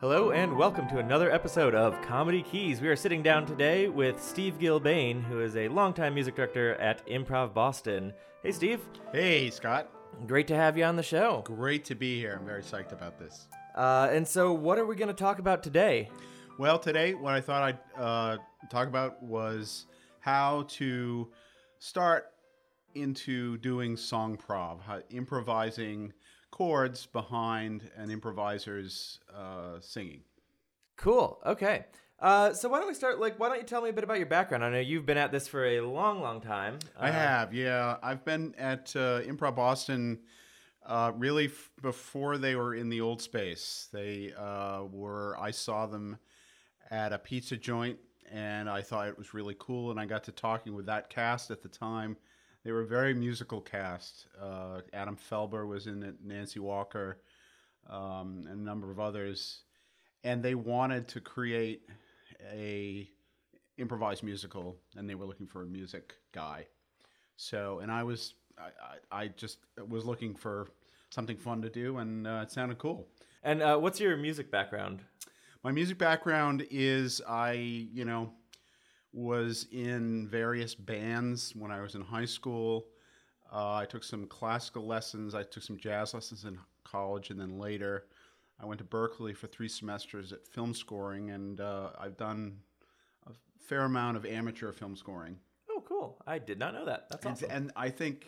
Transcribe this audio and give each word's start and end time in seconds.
Hello 0.00 0.30
and 0.30 0.56
welcome 0.56 0.88
to 0.88 0.96
another 0.96 1.30
episode 1.30 1.74
of 1.74 2.00
Comedy 2.00 2.42
Keys. 2.42 2.80
We 2.80 2.88
are 2.88 2.96
sitting 2.96 3.22
down 3.22 3.44
today 3.44 3.88
with 3.88 4.18
Steve 4.18 4.54
Gilbane, 4.58 5.22
who 5.22 5.42
is 5.42 5.56
a 5.56 5.68
longtime 5.68 6.14
music 6.14 6.36
director 6.36 6.74
at 6.76 7.06
Improv 7.06 7.52
Boston. 7.52 8.14
Hey, 8.42 8.52
Steve. 8.52 8.80
Hey, 9.12 9.50
Scott. 9.50 9.90
Great 10.26 10.46
to 10.46 10.56
have 10.56 10.78
you 10.78 10.84
on 10.84 10.96
the 10.96 11.02
show. 11.02 11.42
Great 11.44 11.84
to 11.84 11.94
be 11.94 12.18
here. 12.18 12.38
I'm 12.40 12.46
very 12.46 12.62
psyched 12.62 12.92
about 12.92 13.18
this. 13.18 13.46
Uh, 13.74 14.08
and 14.10 14.26
so, 14.26 14.54
what 14.54 14.78
are 14.78 14.86
we 14.86 14.96
going 14.96 15.08
to 15.08 15.14
talk 15.14 15.38
about 15.38 15.62
today? 15.62 16.08
Well, 16.58 16.78
today, 16.78 17.12
what 17.12 17.34
I 17.34 17.42
thought 17.42 17.62
I'd 17.62 18.00
uh, 18.02 18.38
talk 18.70 18.88
about 18.88 19.22
was 19.22 19.84
how 20.20 20.64
to 20.68 21.28
start 21.78 22.24
into 22.94 23.58
doing 23.58 23.98
song 23.98 24.38
prov, 24.38 24.80
how, 24.80 25.02
improvising 25.10 26.14
chords 26.50 27.06
behind 27.06 27.90
an 27.96 28.10
improviser's 28.10 29.20
uh, 29.34 29.80
singing. 29.80 30.20
Cool. 30.96 31.40
Okay. 31.46 31.86
Uh, 32.18 32.52
so 32.52 32.68
why 32.68 32.78
don't 32.78 32.88
we 32.88 32.94
start? 32.94 33.18
Like, 33.18 33.40
why 33.40 33.48
don't 33.48 33.56
you 33.58 33.64
tell 33.64 33.80
me 33.80 33.88
a 33.88 33.92
bit 33.92 34.04
about 34.04 34.18
your 34.18 34.26
background? 34.26 34.62
I 34.62 34.68
know 34.70 34.78
you've 34.78 35.06
been 35.06 35.16
at 35.16 35.32
this 35.32 35.48
for 35.48 35.64
a 35.64 35.80
long, 35.80 36.20
long 36.20 36.40
time. 36.42 36.78
I 36.98 37.08
Uh, 37.08 37.12
have, 37.12 37.54
yeah. 37.54 37.96
I've 38.02 38.24
been 38.24 38.54
at 38.58 38.94
uh, 38.94 39.20
Improv 39.22 39.56
Boston 39.56 40.18
uh, 40.84 41.12
really 41.16 41.46
f- 41.46 41.70
before 41.80 42.36
they 42.36 42.56
were 42.56 42.74
in 42.74 42.90
the 42.90 43.00
old 43.00 43.22
space. 43.22 43.88
They 43.92 44.34
uh, 44.36 44.82
were, 44.90 45.34
I 45.40 45.50
saw 45.50 45.86
them 45.86 46.18
at 46.90 47.14
a 47.14 47.18
pizza 47.18 47.56
joint 47.56 47.98
and 48.30 48.68
I 48.68 48.82
thought 48.82 49.08
it 49.08 49.16
was 49.16 49.32
really 49.32 49.56
cool. 49.58 49.90
And 49.90 49.98
I 49.98 50.04
got 50.04 50.24
to 50.24 50.32
talking 50.32 50.74
with 50.74 50.86
that 50.86 51.08
cast 51.08 51.50
at 51.50 51.62
the 51.62 51.68
time. 51.68 52.18
They 52.64 52.72
were 52.72 52.82
a 52.82 52.86
very 52.86 53.14
musical 53.14 53.60
cast. 53.60 54.26
Uh, 54.40 54.80
Adam 54.92 55.16
Felber 55.16 55.66
was 55.66 55.86
in 55.86 56.02
it, 56.02 56.16
Nancy 56.22 56.60
Walker, 56.60 57.18
um, 57.88 58.46
and 58.48 58.60
a 58.60 58.64
number 58.64 58.90
of 58.90 59.00
others. 59.00 59.62
And 60.24 60.42
they 60.42 60.54
wanted 60.54 61.08
to 61.08 61.20
create 61.20 61.88
a 62.52 63.08
improvised 63.78 64.22
musical, 64.22 64.76
and 64.96 65.08
they 65.08 65.14
were 65.14 65.24
looking 65.24 65.46
for 65.46 65.62
a 65.62 65.66
music 65.66 66.14
guy. 66.32 66.66
So, 67.36 67.78
and 67.78 67.90
I 67.90 68.02
was, 68.02 68.34
I, 68.58 69.22
I, 69.22 69.28
just 69.28 69.58
was 69.88 70.04
looking 70.04 70.34
for 70.34 70.68
something 71.08 71.38
fun 71.38 71.62
to 71.62 71.70
do, 71.70 71.96
and 71.96 72.26
uh, 72.26 72.40
it 72.42 72.52
sounded 72.52 72.76
cool. 72.76 73.08
And 73.42 73.62
uh, 73.62 73.78
what's 73.78 73.98
your 73.98 74.18
music 74.18 74.50
background? 74.50 75.00
My 75.64 75.72
music 75.72 75.96
background 75.96 76.66
is 76.70 77.22
I, 77.26 77.52
you 77.52 78.04
know, 78.04 78.32
was 79.12 79.66
in 79.72 80.28
various 80.28 80.74
bands 80.74 81.54
when 81.56 81.70
I 81.70 81.80
was 81.80 81.94
in 81.94 82.00
high 82.02 82.24
school. 82.26 82.86
Uh, 83.52 83.74
I 83.74 83.84
took 83.84 84.04
some 84.04 84.26
classical 84.26 84.86
lessons. 84.86 85.34
I 85.34 85.42
took 85.42 85.62
some 85.62 85.76
jazz 85.78 86.14
lessons 86.14 86.44
in 86.44 86.58
college, 86.84 87.30
and 87.30 87.40
then 87.40 87.58
later, 87.58 88.06
I 88.60 88.66
went 88.66 88.78
to 88.78 88.84
Berklee 88.84 89.36
for 89.36 89.48
three 89.48 89.68
semesters 89.68 90.32
at 90.32 90.46
film 90.46 90.74
scoring, 90.74 91.30
and 91.30 91.60
uh, 91.60 91.90
I've 91.98 92.16
done 92.16 92.58
a 93.26 93.32
fair 93.58 93.82
amount 93.82 94.16
of 94.16 94.24
amateur 94.26 94.70
film 94.70 94.94
scoring. 94.94 95.36
Oh, 95.68 95.82
cool. 95.86 96.16
I 96.26 96.38
did 96.38 96.58
not 96.58 96.74
know 96.74 96.84
that. 96.84 97.08
That's 97.10 97.24
And, 97.26 97.32
awesome. 97.34 97.50
and 97.50 97.72
I 97.74 97.90
think 97.90 98.26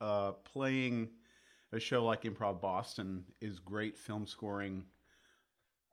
uh, 0.00 0.32
playing 0.32 1.10
a 1.72 1.78
show 1.78 2.04
like 2.04 2.22
Improv 2.22 2.60
Boston 2.60 3.24
is 3.40 3.58
great 3.60 3.96
film 3.96 4.26
scoring 4.26 4.84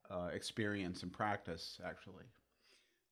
uh, 0.10 0.30
experience 0.34 1.04
and 1.04 1.12
practice, 1.12 1.80
actually. 1.86 2.26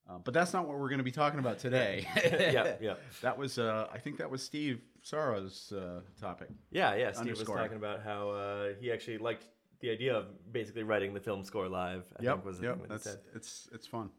Uh, 0.09 0.17
but 0.23 0.33
that's 0.33 0.53
not 0.53 0.67
what 0.67 0.79
we're 0.79 0.89
going 0.89 0.97
to 0.99 1.03
be 1.03 1.11
talking 1.11 1.39
about 1.39 1.59
today. 1.59 2.07
yeah, 2.15 2.73
yeah, 2.81 2.93
That 3.21 3.37
was, 3.37 3.59
uh, 3.59 3.87
I 3.93 3.99
think 3.99 4.17
that 4.17 4.31
was 4.31 4.41
Steve 4.41 4.81
Sorrow's 5.03 5.71
uh, 5.71 6.01
topic. 6.19 6.49
yeah, 6.71 6.95
yeah. 6.95 7.11
Steve 7.11 7.37
was 7.37 7.43
talking 7.43 7.77
about 7.77 8.01
how 8.03 8.31
uh, 8.31 8.69
he 8.79 8.91
actually 8.91 9.19
liked 9.19 9.45
the 9.81 9.91
idea 9.91 10.15
of 10.15 10.25
basically 10.51 10.83
writing 10.83 11.13
the 11.13 11.19
film 11.19 11.43
score 11.43 11.67
live. 11.69 12.05
I 12.19 12.23
Yep, 12.23 12.33
think 12.33 12.45
was 12.45 12.59
the 12.59 12.67
yep. 12.67 12.79
thing 12.79 12.87
that 12.89 13.01
he 13.03 13.09
That's 13.09 13.17
it's 13.35 13.69
it's 13.71 13.87
fun. 13.87 14.09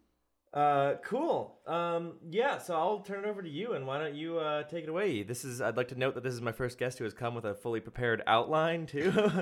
Uh, 0.52 0.94
cool. 1.04 1.58
Um, 1.66 2.14
yeah. 2.28 2.58
So 2.58 2.74
I'll 2.74 3.00
turn 3.00 3.24
it 3.24 3.28
over 3.28 3.40
to 3.42 3.48
you, 3.48 3.74
and 3.74 3.86
why 3.86 3.98
don't 3.98 4.14
you 4.16 4.38
uh, 4.38 4.64
take 4.64 4.84
it 4.84 4.88
away? 4.88 5.22
This 5.22 5.44
is. 5.44 5.60
I'd 5.60 5.76
like 5.76 5.88
to 5.88 5.98
note 5.98 6.14
that 6.14 6.24
this 6.24 6.34
is 6.34 6.40
my 6.40 6.50
first 6.50 6.78
guest 6.78 6.98
who 6.98 7.04
has 7.04 7.14
come 7.14 7.34
with 7.34 7.44
a 7.44 7.54
fully 7.54 7.80
prepared 7.80 8.22
outline 8.26 8.86
too. 8.86 9.12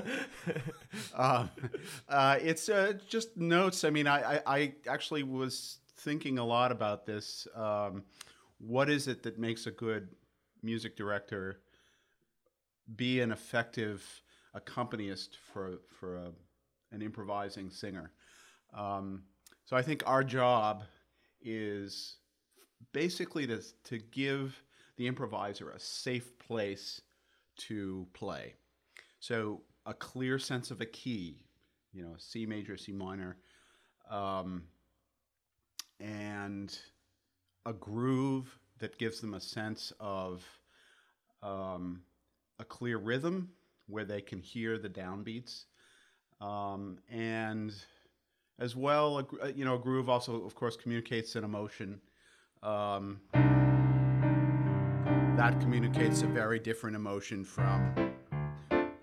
Um, 1.13 1.49
uh, 2.07 2.37
it's 2.41 2.69
uh, 2.69 2.93
just 3.07 3.35
notes. 3.37 3.83
I 3.83 3.89
mean, 3.89 4.07
I, 4.07 4.35
I, 4.35 4.41
I 4.45 4.73
actually 4.87 5.23
was 5.23 5.79
thinking 5.99 6.39
a 6.39 6.45
lot 6.45 6.71
about 6.71 7.05
this. 7.05 7.47
Um, 7.55 8.03
what 8.57 8.89
is 8.89 9.07
it 9.07 9.23
that 9.23 9.37
makes 9.37 9.67
a 9.67 9.71
good 9.71 10.09
music 10.63 10.95
director 10.95 11.59
be 12.95 13.21
an 13.21 13.31
effective 13.31 14.03
accompanist 14.53 15.37
for 15.53 15.79
for 15.99 16.17
a, 16.17 16.31
an 16.91 17.01
improvising 17.01 17.69
singer? 17.69 18.11
Um, 18.73 19.23
so 19.65 19.75
I 19.75 19.81
think 19.81 20.03
our 20.05 20.23
job 20.23 20.83
is 21.41 22.17
basically 22.91 23.47
to 23.47 23.61
to 23.85 23.99
give 23.99 24.61
the 24.97 25.07
improviser 25.07 25.71
a 25.71 25.79
safe 25.79 26.37
place 26.39 27.01
to 27.57 28.07
play. 28.13 28.55
So 29.19 29.61
a 29.85 29.93
clear 29.93 30.39
sense 30.39 30.71
of 30.71 30.81
a 30.81 30.85
key, 30.85 31.37
you 31.93 32.03
know, 32.03 32.15
C 32.17 32.45
major, 32.45 32.77
C 32.77 32.91
minor, 32.91 33.37
um, 34.09 34.63
and 35.99 36.77
a 37.65 37.73
groove 37.73 38.59
that 38.79 38.97
gives 38.97 39.19
them 39.19 39.33
a 39.33 39.41
sense 39.41 39.91
of 39.99 40.43
um, 41.43 42.01
a 42.59 42.63
clear 42.63 42.97
rhythm 42.97 43.49
where 43.87 44.05
they 44.05 44.21
can 44.21 44.39
hear 44.39 44.77
the 44.77 44.89
downbeats, 44.89 45.65
um, 46.41 46.99
and 47.09 47.73
as 48.59 48.75
well, 48.75 49.19
a, 49.19 49.43
uh, 49.43 49.47
you 49.47 49.65
know, 49.65 49.75
a 49.75 49.79
groove 49.79 50.09
also, 50.09 50.45
of 50.45 50.55
course, 50.55 50.75
communicates 50.75 51.35
an 51.35 51.43
emotion. 51.43 51.99
Um, 52.61 53.21
that 55.39 55.59
communicates 55.61 56.21
a 56.21 56.27
very 56.27 56.59
different 56.59 56.97
emotion 56.97 57.45
from 57.45 57.93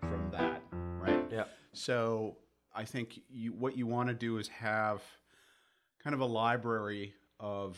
from 0.00 0.28
that, 0.30 0.62
right? 1.00 1.24
yeah. 1.30 1.44
So 1.72 2.36
I 2.74 2.84
think 2.84 3.20
you, 3.30 3.54
what 3.54 3.76
you 3.76 3.86
want 3.86 4.08
to 4.08 4.14
do 4.14 4.36
is 4.36 4.48
have 4.48 5.02
kind 6.06 6.14
of 6.14 6.20
a 6.20 6.24
library 6.24 7.12
of 7.40 7.76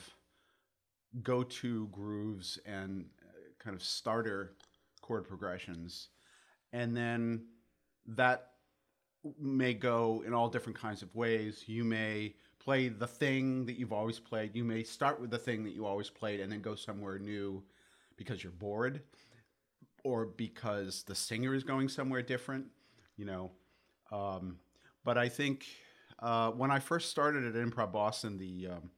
go-to 1.23 1.87
grooves 1.87 2.59
and 2.67 3.07
uh, 3.27 3.31
kind 3.59 3.75
of 3.75 3.83
starter 3.83 4.53
chord 5.01 5.27
progressions, 5.27 6.09
and 6.75 6.95
then 6.95 7.47
that 8.07 8.51
may 9.41 9.73
go 9.73 10.23
in 10.27 10.35
all 10.35 10.51
different 10.51 10.79
kinds 10.79 11.01
of 11.01 11.15
ways. 11.15 11.65
You 11.67 11.85
may 11.85 12.35
play 12.63 12.89
the 12.89 13.07
thing 13.07 13.65
that 13.65 13.79
you've 13.79 13.95
always 13.95 14.21
played. 14.21 14.55
You 14.55 14.63
may 14.63 14.83
start 14.83 15.19
with 15.23 15.31
the 15.31 15.39
thing 15.39 15.65
that 15.65 15.73
you 15.73 15.87
always 15.87 16.11
played 16.11 16.41
and 16.41 16.53
then 16.53 16.61
go 16.61 16.75
somewhere 16.75 17.19
new 17.19 17.63
because 18.19 18.45
you're 18.45 18.53
bored 18.53 19.01
or 20.05 20.27
because 20.27 21.03
the 21.05 21.15
singer 21.15 21.55
is 21.55 21.65
going 21.65 21.89
somewhere 21.89 22.21
different, 22.21 22.67
you 23.17 23.25
know. 23.25 23.53
Um, 24.13 24.59
but 25.03 25.17
I 25.17 25.31
think 25.31 25.65
uh, 26.21 26.51
when 26.51 26.71
I 26.71 26.79
first 26.79 27.11
started 27.11 27.45
at 27.45 27.55
Improv 27.55 27.93
Boston, 27.93 28.39
the 28.39 28.69
um, 28.73 28.91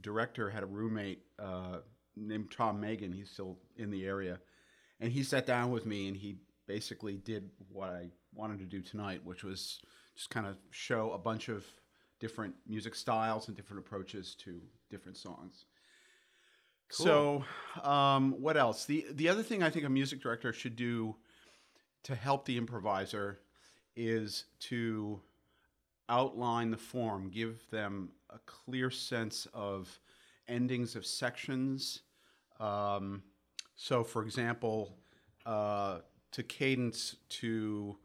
director 0.00 0.50
had 0.50 0.62
a 0.62 0.66
roommate 0.66 1.22
uh, 1.38 1.78
named 2.16 2.50
Tom 2.50 2.80
Megan. 2.80 3.12
He's 3.12 3.30
still 3.30 3.58
in 3.76 3.90
the 3.90 4.04
area. 4.04 4.38
And 5.00 5.12
he 5.12 5.22
sat 5.22 5.46
down 5.46 5.70
with 5.70 5.84
me 5.84 6.08
and 6.08 6.16
he 6.16 6.38
basically 6.66 7.16
did 7.16 7.50
what 7.68 7.90
I 7.90 8.10
wanted 8.34 8.58
to 8.60 8.64
do 8.64 8.80
tonight, 8.80 9.20
which 9.24 9.44
was 9.44 9.80
just 10.16 10.30
kind 10.30 10.46
of 10.46 10.56
show 10.70 11.12
a 11.12 11.18
bunch 11.18 11.48
of 11.48 11.64
different 12.20 12.54
music 12.68 12.94
styles 12.94 13.48
and 13.48 13.56
different 13.56 13.84
approaches 13.84 14.34
to 14.36 14.60
different 14.90 15.16
songs. 15.16 15.64
So, 16.90 17.42
um, 17.82 18.32
what 18.40 18.58
else? 18.58 18.84
The 18.84 19.06
the 19.12 19.30
other 19.30 19.42
thing 19.42 19.62
I 19.62 19.70
think 19.70 19.86
a 19.86 19.88
music 19.88 20.20
director 20.20 20.52
should 20.52 20.76
do 20.76 21.16
to 22.02 22.14
help 22.14 22.44
the 22.44 22.58
improviser 22.58 23.40
is 23.96 24.44
to 24.60 25.22
outline 26.08 26.70
the 26.70 26.76
form, 26.76 27.30
give 27.30 27.68
them 27.70 28.10
a 28.30 28.38
clear 28.46 28.90
sense 28.90 29.46
of 29.54 29.98
endings 30.48 30.96
of 30.96 31.06
sections. 31.06 32.02
Um, 32.60 33.22
so, 33.74 34.04
for 34.04 34.22
example, 34.22 34.96
uh, 35.46 35.98
to 36.32 36.42
cadence 36.42 37.16
to 37.28 37.96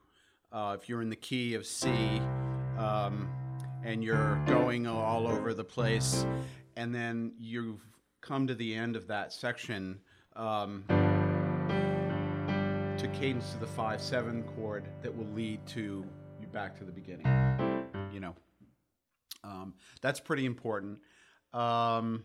uh, 0.51 0.77
if 0.79 0.87
you're 0.87 1.01
in 1.01 1.09
the 1.09 1.15
key 1.15 1.55
of 1.55 1.65
C 1.65 1.89
um, 2.77 3.29
and 3.83 4.03
you're 4.03 4.41
going 4.47 4.87
all 4.87 5.27
over 5.27 5.53
the 5.53 5.63
place, 5.63 6.25
and 6.75 6.93
then 6.93 7.33
you've 7.37 7.81
come 8.21 8.47
to 8.47 8.55
the 8.55 8.73
end 8.73 8.95
of 8.95 9.07
that 9.07 9.33
section 9.33 9.99
um, 10.35 10.83
to 12.97 13.07
cadence 13.13 13.51
to 13.51 13.59
the 13.59 13.67
five 13.67 14.01
seven 14.01 14.43
chord 14.43 14.85
that 15.01 15.15
will 15.15 15.31
lead 15.33 15.65
to 15.67 16.05
you 16.39 16.47
back 16.47 16.77
to 16.77 16.83
the 16.83 16.91
beginning. 16.91 17.76
You 18.13 18.19
know, 18.19 18.35
um, 19.43 19.73
that's 20.01 20.19
pretty 20.19 20.45
important. 20.45 20.99
Um, 21.53 22.23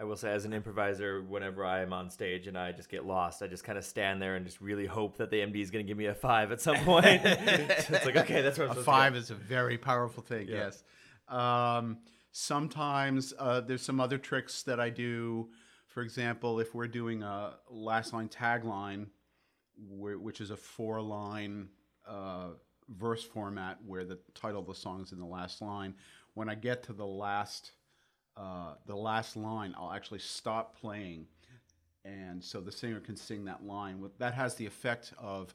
I 0.00 0.04
will 0.04 0.16
say, 0.16 0.30
as 0.30 0.44
an 0.44 0.52
improviser, 0.52 1.22
whenever 1.22 1.64
I 1.64 1.82
am 1.82 1.92
on 1.92 2.08
stage 2.10 2.46
and 2.46 2.56
I 2.56 2.70
just 2.70 2.88
get 2.88 3.04
lost, 3.04 3.42
I 3.42 3.48
just 3.48 3.64
kind 3.64 3.76
of 3.76 3.84
stand 3.84 4.22
there 4.22 4.36
and 4.36 4.46
just 4.46 4.60
really 4.60 4.86
hope 4.86 5.16
that 5.16 5.30
the 5.30 5.38
MD 5.38 5.56
is 5.60 5.72
going 5.72 5.84
to 5.84 5.88
give 5.88 5.98
me 5.98 6.06
a 6.06 6.14
five 6.14 6.52
at 6.52 6.60
some 6.60 6.76
point. 6.76 7.22
it's 7.24 8.06
like, 8.06 8.16
okay, 8.16 8.42
that's 8.42 8.58
what 8.58 8.70
I'm 8.70 8.78
a 8.78 8.82
five 8.82 9.16
is 9.16 9.30
a 9.30 9.34
very 9.34 9.76
powerful 9.76 10.22
thing. 10.22 10.46
Yeah. 10.48 10.70
Yes. 10.70 10.84
Um, 11.26 11.98
sometimes 12.30 13.34
uh, 13.38 13.60
there's 13.60 13.82
some 13.82 13.98
other 14.00 14.18
tricks 14.18 14.62
that 14.64 14.78
I 14.78 14.90
do. 14.90 15.48
For 15.88 16.02
example, 16.02 16.60
if 16.60 16.76
we're 16.76 16.86
doing 16.86 17.24
a 17.24 17.54
last 17.68 18.12
line 18.12 18.28
tagline, 18.28 19.06
which 19.76 20.40
is 20.40 20.52
a 20.52 20.56
four 20.56 21.00
line 21.02 21.70
uh, 22.06 22.50
verse 22.88 23.22
format 23.22 23.78
where 23.86 24.04
the 24.04 24.18
title 24.34 24.60
of 24.60 24.66
the 24.66 24.74
song 24.74 25.02
is 25.02 25.12
in 25.12 25.18
the 25.18 25.26
last 25.26 25.60
line, 25.60 25.94
when 26.34 26.48
I 26.48 26.54
get 26.54 26.82
to 26.84 26.92
the 26.92 27.06
last 27.06 27.72
uh, 28.36 28.74
the 28.86 28.94
last 28.96 29.36
line, 29.36 29.74
I'll 29.76 29.92
actually 29.92 30.20
stop 30.20 30.78
playing, 30.78 31.26
and 32.04 32.42
so 32.42 32.60
the 32.60 32.70
singer 32.70 33.00
can 33.00 33.16
sing 33.16 33.44
that 33.46 33.64
line. 33.64 34.08
That 34.18 34.34
has 34.34 34.54
the 34.54 34.64
effect 34.66 35.12
of 35.18 35.54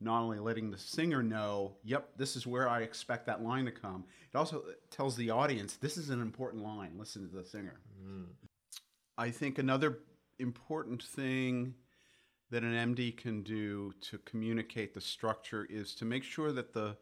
not 0.00 0.20
only 0.20 0.40
letting 0.40 0.70
the 0.70 0.78
singer 0.78 1.22
know, 1.22 1.76
"Yep, 1.84 2.16
this 2.16 2.34
is 2.34 2.44
where 2.46 2.68
I 2.68 2.82
expect 2.82 3.26
that 3.26 3.42
line 3.42 3.66
to 3.66 3.70
come." 3.70 4.04
It 4.32 4.36
also 4.36 4.64
tells 4.90 5.14
the 5.14 5.30
audience, 5.30 5.76
"This 5.76 5.96
is 5.96 6.10
an 6.10 6.20
important 6.20 6.64
line. 6.64 6.98
Listen 6.98 7.28
to 7.28 7.36
the 7.36 7.44
singer." 7.44 7.80
I 9.16 9.30
think 9.30 9.58
another 9.58 10.00
important 10.40 11.02
thing 11.02 11.74
that 12.54 12.62
an 12.62 12.94
MD 12.94 13.16
can 13.16 13.42
do 13.42 13.92
to 14.00 14.16
communicate 14.18 14.94
the 14.94 15.00
structure 15.00 15.66
is 15.68 15.92
to 15.96 16.04
make 16.04 16.22
sure 16.22 16.52
that 16.52 16.72
the 16.72 16.96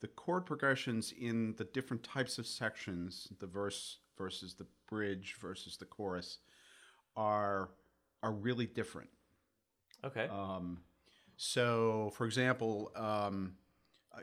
the 0.00 0.08
chord 0.08 0.46
progressions 0.46 1.12
in 1.20 1.54
the 1.58 1.64
different 1.64 2.02
types 2.02 2.38
of 2.38 2.46
sections, 2.46 3.28
the 3.38 3.46
verse 3.46 3.98
versus 4.16 4.54
the 4.54 4.64
bridge 4.88 5.36
versus 5.38 5.76
the 5.76 5.84
chorus, 5.84 6.38
are 7.16 7.68
are 8.22 8.32
really 8.32 8.64
different. 8.64 9.10
Okay. 10.02 10.26
Um, 10.28 10.78
so, 11.36 12.10
for 12.14 12.24
example, 12.24 12.90
um, 12.96 13.56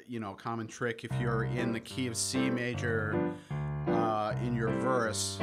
you 0.08 0.20
know, 0.20 0.32
a 0.32 0.36
common 0.36 0.66
trick 0.66 1.04
if 1.04 1.12
you're 1.22 1.44
in 1.44 1.74
the 1.74 1.80
key 1.80 2.08
of 2.08 2.18
C 2.18 2.50
major 2.50 3.36
uh, 3.86 4.34
in 4.42 4.56
your 4.56 4.72
verse, 4.80 5.38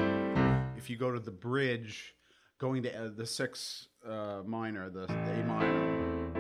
if 0.77 0.91
you 0.91 0.97
go 0.97 1.13
to 1.13 1.21
the 1.21 1.31
bridge, 1.31 2.17
going 2.59 2.83
to 2.83 2.95
uh, 2.95 3.09
the 3.15 3.27
six 3.27 3.89
uh, 4.09 4.43
minor, 4.45 4.91
the, 4.91 5.07
the 5.07 5.15
A 5.15 5.45
minor, 5.45 6.35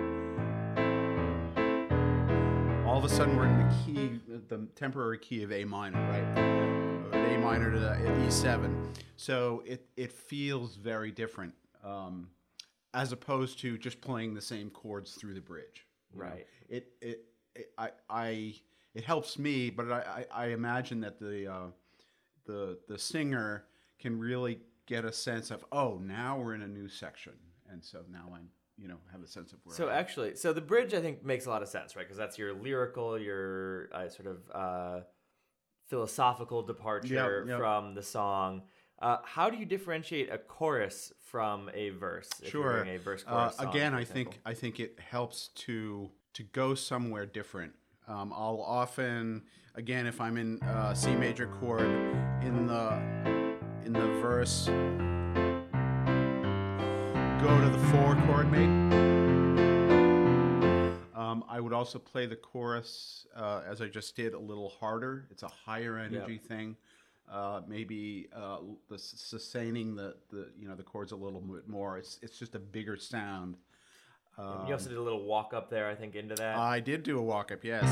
all 2.86 2.98
of 2.98 3.04
a 3.04 3.08
sudden 3.08 3.36
we're 3.36 3.46
in 3.46 3.58
the 3.58 3.74
key, 3.84 4.20
the 4.48 4.66
temporary 4.74 5.18
key 5.18 5.42
of 5.42 5.52
A 5.52 5.64
minor, 5.64 6.00
right? 6.08 6.38
Uh, 6.38 7.16
A 7.16 7.38
minor 7.38 7.70
to 7.70 7.78
E7. 8.26 8.74
So 9.16 9.62
it, 9.66 9.86
it 9.96 10.12
feels 10.12 10.76
very 10.76 11.10
different. 11.10 11.54
Um, 11.84 12.30
as 12.94 13.12
opposed 13.12 13.60
to 13.60 13.78
just 13.78 14.00
playing 14.00 14.34
the 14.34 14.40
same 14.40 14.70
chords 14.70 15.12
through 15.12 15.34
the 15.34 15.40
bridge. 15.40 15.86
you 16.12 16.18
know. 16.20 16.26
Right. 16.26 16.46
It, 16.68 16.92
it 17.00 17.24
it 17.54 17.70
I 17.76 17.90
I 18.08 18.54
it 18.94 19.04
helps 19.04 19.38
me, 19.38 19.70
but 19.70 19.92
I 19.92 20.24
I, 20.32 20.44
I 20.44 20.46
imagine 20.48 21.00
that 21.00 21.18
the 21.18 21.52
uh, 21.52 21.66
the 22.46 22.78
the 22.88 22.98
singer 22.98 23.64
can 23.98 24.18
really 24.18 24.60
get 24.88 25.04
a 25.04 25.12
sense 25.12 25.50
of 25.52 25.64
oh 25.70 26.00
now 26.02 26.38
we're 26.38 26.54
in 26.54 26.62
a 26.62 26.68
new 26.68 26.88
section, 26.88 27.34
and 27.70 27.84
so 27.84 28.00
now 28.10 28.32
I'm 28.34 28.48
you 28.76 28.88
know 28.88 28.96
have 29.12 29.22
a 29.22 29.26
sense 29.28 29.52
of 29.52 29.58
where. 29.64 29.76
So 29.76 29.88
I 29.88 29.92
am. 29.92 29.98
actually, 30.00 30.34
so 30.34 30.52
the 30.52 30.60
bridge 30.60 30.94
I 30.94 31.00
think 31.00 31.24
makes 31.24 31.46
a 31.46 31.50
lot 31.50 31.62
of 31.62 31.68
sense, 31.68 31.94
right? 31.94 32.04
Because 32.04 32.16
that's 32.16 32.38
your 32.38 32.54
lyrical, 32.54 33.18
your 33.18 33.88
uh, 33.92 34.08
sort 34.08 34.28
of 34.28 34.38
uh, 34.52 35.00
philosophical 35.88 36.62
departure 36.62 37.40
Yep, 37.44 37.48
yep. 37.50 37.58
from 37.58 37.94
the 37.94 38.02
song. 38.02 38.62
Uh, 39.00 39.18
how 39.22 39.48
do 39.48 39.56
you 39.56 39.64
differentiate 39.64 40.28
a 40.32 40.38
chorus 40.38 41.12
from 41.20 41.70
a 41.72 41.90
verse? 41.90 42.28
Sure 42.44 42.82
a 42.84 42.96
verse 42.96 43.24
Uh, 43.26 43.30
chorus 43.30 43.56
song, 43.56 43.68
again, 43.68 43.94
I 43.94 44.04
think? 44.04 44.40
I 44.44 44.54
think 44.54 44.80
it 44.80 44.98
helps 44.98 45.48
to 45.66 46.10
to 46.34 46.42
go 46.42 46.74
somewhere 46.74 47.26
different. 47.26 47.72
Um, 48.06 48.32
I'll 48.32 48.62
often, 48.62 49.42
again, 49.74 50.06
if 50.06 50.20
I'm 50.20 50.36
in 50.36 50.62
uh, 50.62 50.94
C 50.94 51.14
major 51.14 51.46
chord 51.46 51.82
in 52.42 52.66
the 52.66 53.37
in 53.88 53.94
the 53.94 54.06
verse, 54.20 54.66
go 57.42 57.58
to 57.58 57.70
the 57.70 57.78
four 57.90 58.14
chord 58.26 58.52
maybe. 58.52 58.66
Um, 61.14 61.42
I 61.48 61.58
would 61.58 61.72
also 61.72 61.98
play 61.98 62.26
the 62.26 62.36
chorus 62.36 63.26
uh, 63.34 63.62
as 63.66 63.80
I 63.80 63.88
just 63.88 64.14
did 64.14 64.34
a 64.34 64.38
little 64.38 64.68
harder. 64.78 65.26
It's 65.30 65.42
a 65.42 65.48
higher 65.48 65.96
energy 65.96 66.36
thing. 66.36 66.76
Uh, 67.32 67.62
maybe 67.66 68.28
uh, 68.36 68.58
the 68.90 68.98
sustaining 68.98 69.96
the, 69.96 70.16
the 70.30 70.50
you 70.60 70.68
know 70.68 70.74
the 70.74 70.82
chords 70.82 71.12
a 71.12 71.16
little 71.16 71.40
bit 71.40 71.66
more. 71.66 71.96
It's 71.96 72.18
it's 72.20 72.38
just 72.38 72.54
a 72.54 72.58
bigger 72.58 72.98
sound. 72.98 73.56
Um, 74.36 74.66
you 74.66 74.74
also 74.74 74.90
did 74.90 74.98
a 74.98 75.02
little 75.02 75.24
walk 75.24 75.54
up 75.54 75.70
there, 75.70 75.88
I 75.88 75.94
think, 75.94 76.14
into 76.14 76.34
that. 76.34 76.58
I 76.58 76.78
did 76.80 77.04
do 77.04 77.18
a 77.18 77.22
walk 77.22 77.50
up, 77.52 77.64
yes. 77.64 77.84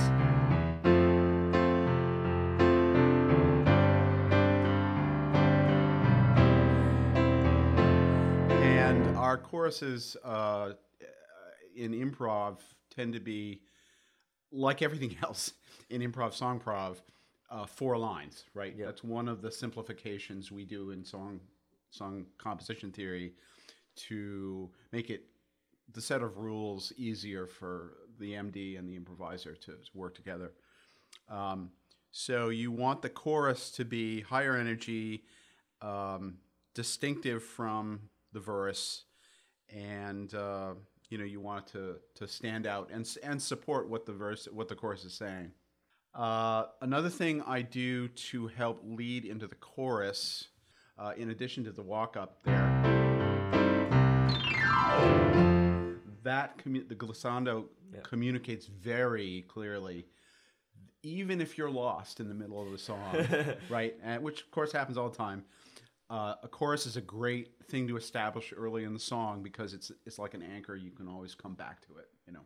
Our 9.36 9.42
choruses 9.42 10.16
uh, 10.24 10.72
in 11.76 11.92
improv 11.92 12.58
tend 12.94 13.12
to 13.12 13.20
be 13.20 13.60
like 14.50 14.80
everything 14.80 15.14
else 15.22 15.52
in 15.90 16.00
improv 16.00 16.32
song 16.32 16.58
prov, 16.58 17.02
uh, 17.50 17.66
four 17.66 17.98
lines, 17.98 18.44
right? 18.54 18.74
Yep. 18.76 18.86
That's 18.86 19.04
one 19.04 19.28
of 19.28 19.42
the 19.42 19.52
simplifications 19.52 20.50
we 20.50 20.64
do 20.64 20.90
in 20.90 21.04
song 21.04 21.40
song 21.90 22.26
composition 22.38 22.90
theory 22.90 23.32
to 23.96 24.70
make 24.92 25.08
it 25.10 25.24
the 25.92 26.00
set 26.00 26.22
of 26.22 26.38
rules 26.38 26.92
easier 26.96 27.46
for 27.46 27.92
the 28.18 28.32
MD 28.32 28.78
and 28.78 28.88
the 28.88 28.96
improviser 28.96 29.54
to, 29.54 29.72
to 29.72 29.90
work 29.94 30.14
together. 30.14 30.52
Um, 31.28 31.70
so 32.10 32.48
you 32.48 32.72
want 32.72 33.02
the 33.02 33.08
chorus 33.08 33.70
to 33.72 33.84
be 33.84 34.22
higher 34.22 34.56
energy, 34.56 35.24
um, 35.80 36.38
distinctive 36.74 37.42
from 37.42 38.00
the 38.32 38.40
verse, 38.40 39.04
and 39.74 40.34
uh, 40.34 40.74
you 41.10 41.18
know 41.18 41.24
you 41.24 41.40
want 41.40 41.66
to 41.68 41.96
to 42.14 42.26
stand 42.28 42.66
out 42.66 42.90
and 42.92 43.08
and 43.22 43.40
support 43.40 43.88
what 43.88 44.06
the 44.06 44.12
verse 44.12 44.46
what 44.52 44.68
the 44.68 44.74
chorus 44.74 45.04
is 45.04 45.14
saying. 45.14 45.52
Uh, 46.14 46.64
another 46.80 47.10
thing 47.10 47.42
I 47.42 47.60
do 47.62 48.08
to 48.08 48.46
help 48.48 48.80
lead 48.82 49.26
into 49.26 49.46
the 49.46 49.54
chorus, 49.56 50.48
uh, 50.98 51.12
in 51.16 51.28
addition 51.28 51.64
to 51.64 51.72
the 51.72 51.82
walk 51.82 52.16
up 52.16 52.42
there, 52.42 52.72
that 56.22 56.58
commu- 56.58 56.88
the 56.88 56.94
glissando 56.94 57.66
Yeah. 57.92 58.00
communicates 58.02 58.66
very 58.66 59.44
clearly 59.48 60.06
even 61.02 61.40
if 61.40 61.56
you're 61.56 61.70
lost 61.70 62.18
in 62.18 62.28
the 62.28 62.34
middle 62.34 62.60
of 62.60 62.72
the 62.72 62.78
song 62.78 63.14
right 63.70 63.94
and 64.02 64.22
which 64.22 64.40
of 64.40 64.50
course 64.50 64.72
happens 64.72 64.96
all 64.98 65.08
the 65.08 65.16
time 65.16 65.44
uh, 66.08 66.34
a 66.42 66.48
chorus 66.48 66.86
is 66.86 66.96
a 66.96 67.00
great 67.00 67.50
thing 67.68 67.88
to 67.88 67.96
establish 67.96 68.52
early 68.56 68.84
in 68.84 68.92
the 68.92 69.00
song 69.00 69.42
because 69.42 69.74
it's 69.74 69.90
it's 70.04 70.18
like 70.18 70.34
an 70.34 70.42
anchor. 70.42 70.76
You 70.76 70.90
can 70.90 71.08
always 71.08 71.34
come 71.34 71.54
back 71.54 71.80
to 71.86 71.98
it 71.98 72.08
you 72.26 72.32
know. 72.32 72.40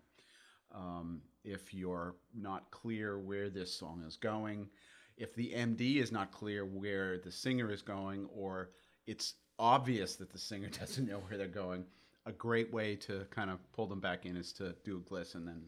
Um, 0.72 1.22
if 1.42 1.74
you're 1.74 2.14
not 2.34 2.70
clear 2.70 3.18
where 3.18 3.50
this 3.50 3.74
song 3.74 4.04
is 4.06 4.16
going 4.16 4.68
if 5.16 5.34
the 5.34 5.52
md 5.52 5.96
is 5.96 6.12
not 6.12 6.30
clear 6.30 6.64
where 6.64 7.18
the 7.18 7.32
singer 7.32 7.70
is 7.70 7.82
going 7.82 8.28
or 8.34 8.70
it's 9.06 9.34
obvious 9.58 10.16
that 10.16 10.30
the 10.30 10.38
singer 10.38 10.68
doesn't 10.80 11.08
know 11.08 11.18
where 11.18 11.36
they're 11.36 11.48
going 11.48 11.84
a 12.26 12.32
great 12.32 12.72
way 12.72 12.94
to 12.96 13.26
kind 13.30 13.50
of 13.50 13.58
pull 13.72 13.86
them 13.86 14.00
back 14.00 14.26
in 14.26 14.36
is 14.36 14.52
to 14.52 14.74
do 14.84 14.96
a 14.96 15.00
gliss 15.00 15.34
and 15.34 15.46
then 15.46 15.62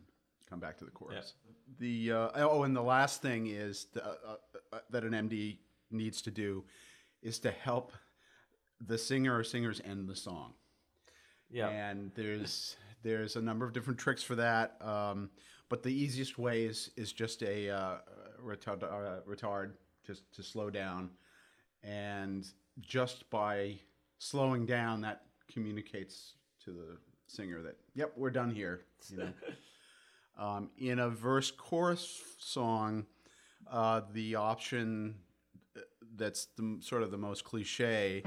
come 0.49 0.61
back 0.61 0.77
to 0.77 0.85
the 0.85 0.91
chorus. 0.91 1.33
The 1.79 2.13
uh, 2.13 2.29
oh, 2.35 2.65
and 2.65 2.77
the 2.77 2.83
last 2.83 3.23
thing 3.23 3.47
is 3.47 3.87
the, 3.95 4.05
uh, 4.05 4.37
uh, 4.73 4.79
that 4.91 5.03
an 5.03 5.13
MD 5.13 5.57
needs 5.91 6.21
to 6.23 6.31
do 6.31 6.63
is 7.23 7.39
to 7.41 7.51
help 7.51 7.93
the 8.81 8.99
singer 8.99 9.37
or 9.37 9.45
singers 9.45 9.81
end 9.85 10.09
the 10.09 10.17
song. 10.17 10.55
yeah. 11.51 11.69
And 11.69 12.11
there's 12.15 12.77
there's 13.03 13.37
a 13.37 13.43
number 13.43 13.65
of 13.65 13.73
different 13.73 13.99
tricks 13.99 14.23
for 14.23 14.35
that. 14.37 14.77
Um, 14.81 15.31
but 15.69 15.83
the 15.83 15.93
easiest 15.93 16.39
way 16.39 16.65
is 16.65 16.91
is 16.97 17.13
just 17.13 17.43
a 17.43 17.71
uh, 17.71 17.97
retard, 18.45 18.83
uh, 18.83 19.21
retard 19.29 19.73
just 20.07 20.31
to 20.35 20.43
slow 20.43 20.71
down, 20.71 21.11
and 21.83 22.47
just 22.81 23.29
by 23.31 23.79
slowing 24.19 24.67
down, 24.67 25.01
that 25.03 25.23
communicates 25.51 26.35
to 26.65 26.71
the 26.73 26.97
singer 27.27 27.63
that 27.63 27.77
yep, 27.95 28.13
we're 28.17 28.31
done 28.31 28.51
here. 28.51 28.83
You 29.09 29.19
know. 29.19 29.33
um, 30.39 30.71
in 30.79 30.99
a 30.99 31.09
verse 31.09 31.51
chorus 31.51 32.21
song, 32.39 33.07
uh, 33.71 34.03
the 34.13 34.35
option 34.35 35.15
that's 36.17 36.49
the, 36.57 36.79
sort 36.81 37.03
of 37.03 37.11
the 37.11 37.19
most 37.19 37.45
cliche 37.45 38.23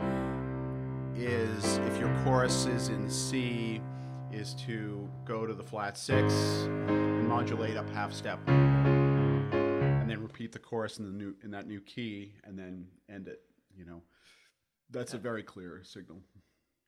is 1.16 1.78
if 1.78 2.00
your 2.00 2.14
chorus 2.24 2.66
is 2.66 2.90
in 2.90 3.10
C, 3.10 3.82
is 4.32 4.54
to 4.56 5.10
go 5.24 5.46
to 5.46 5.54
the 5.54 5.64
flat 5.64 5.98
six 5.98 6.34
and 6.34 7.28
modulate 7.28 7.78
up 7.78 7.90
half 7.92 8.12
step, 8.12 8.40
and 8.48 10.10
then 10.10 10.22
repeat 10.22 10.52
the 10.52 10.60
chorus 10.60 11.00
in 11.00 11.06
the 11.06 11.12
new 11.12 11.36
in 11.44 11.52
that 11.52 11.68
new 11.68 11.80
key, 11.82 12.34
and 12.44 12.60
then 12.60 12.88
end 13.10 13.28
it. 13.28 13.42
You 13.78 13.86
know, 13.86 14.02
that's 14.90 15.14
a 15.14 15.18
very 15.18 15.44
clear 15.44 15.82
signal. 15.84 16.22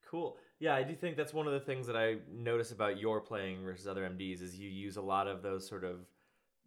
Cool. 0.09 0.37
Yeah, 0.59 0.75
I 0.75 0.83
do 0.83 0.95
think 0.95 1.17
that's 1.17 1.33
one 1.33 1.47
of 1.47 1.53
the 1.53 1.59
things 1.59 1.85
that 1.87 1.97
I 1.97 2.17
notice 2.33 2.71
about 2.71 2.97
your 2.97 3.19
playing 3.21 3.63
versus 3.63 3.87
other 3.87 4.09
MDs 4.09 4.41
is 4.41 4.57
you 4.57 4.69
use 4.69 4.97
a 4.97 5.01
lot 5.01 5.27
of 5.27 5.41
those 5.41 5.67
sort 5.67 5.83
of 5.83 5.99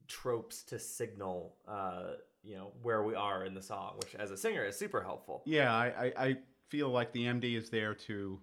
tropes 0.09 0.63
to 0.65 0.79
signal, 0.79 1.57
uh, 1.67 2.13
you 2.43 2.57
know, 2.57 2.73
where 2.83 3.03
we 3.03 3.15
are 3.15 3.45
in 3.45 3.55
the 3.55 3.63
song, 3.63 3.95
which 3.97 4.15
as 4.15 4.31
a 4.31 4.37
singer 4.37 4.65
is 4.65 4.77
super 4.77 5.03
helpful. 5.03 5.43
Yeah, 5.45 5.75
I, 5.75 5.87
I, 5.87 6.13
I 6.17 6.37
feel 6.69 6.89
like 6.89 7.13
the 7.13 7.25
MD 7.25 7.57
is 7.57 7.71
there 7.71 7.95
to 7.95 8.41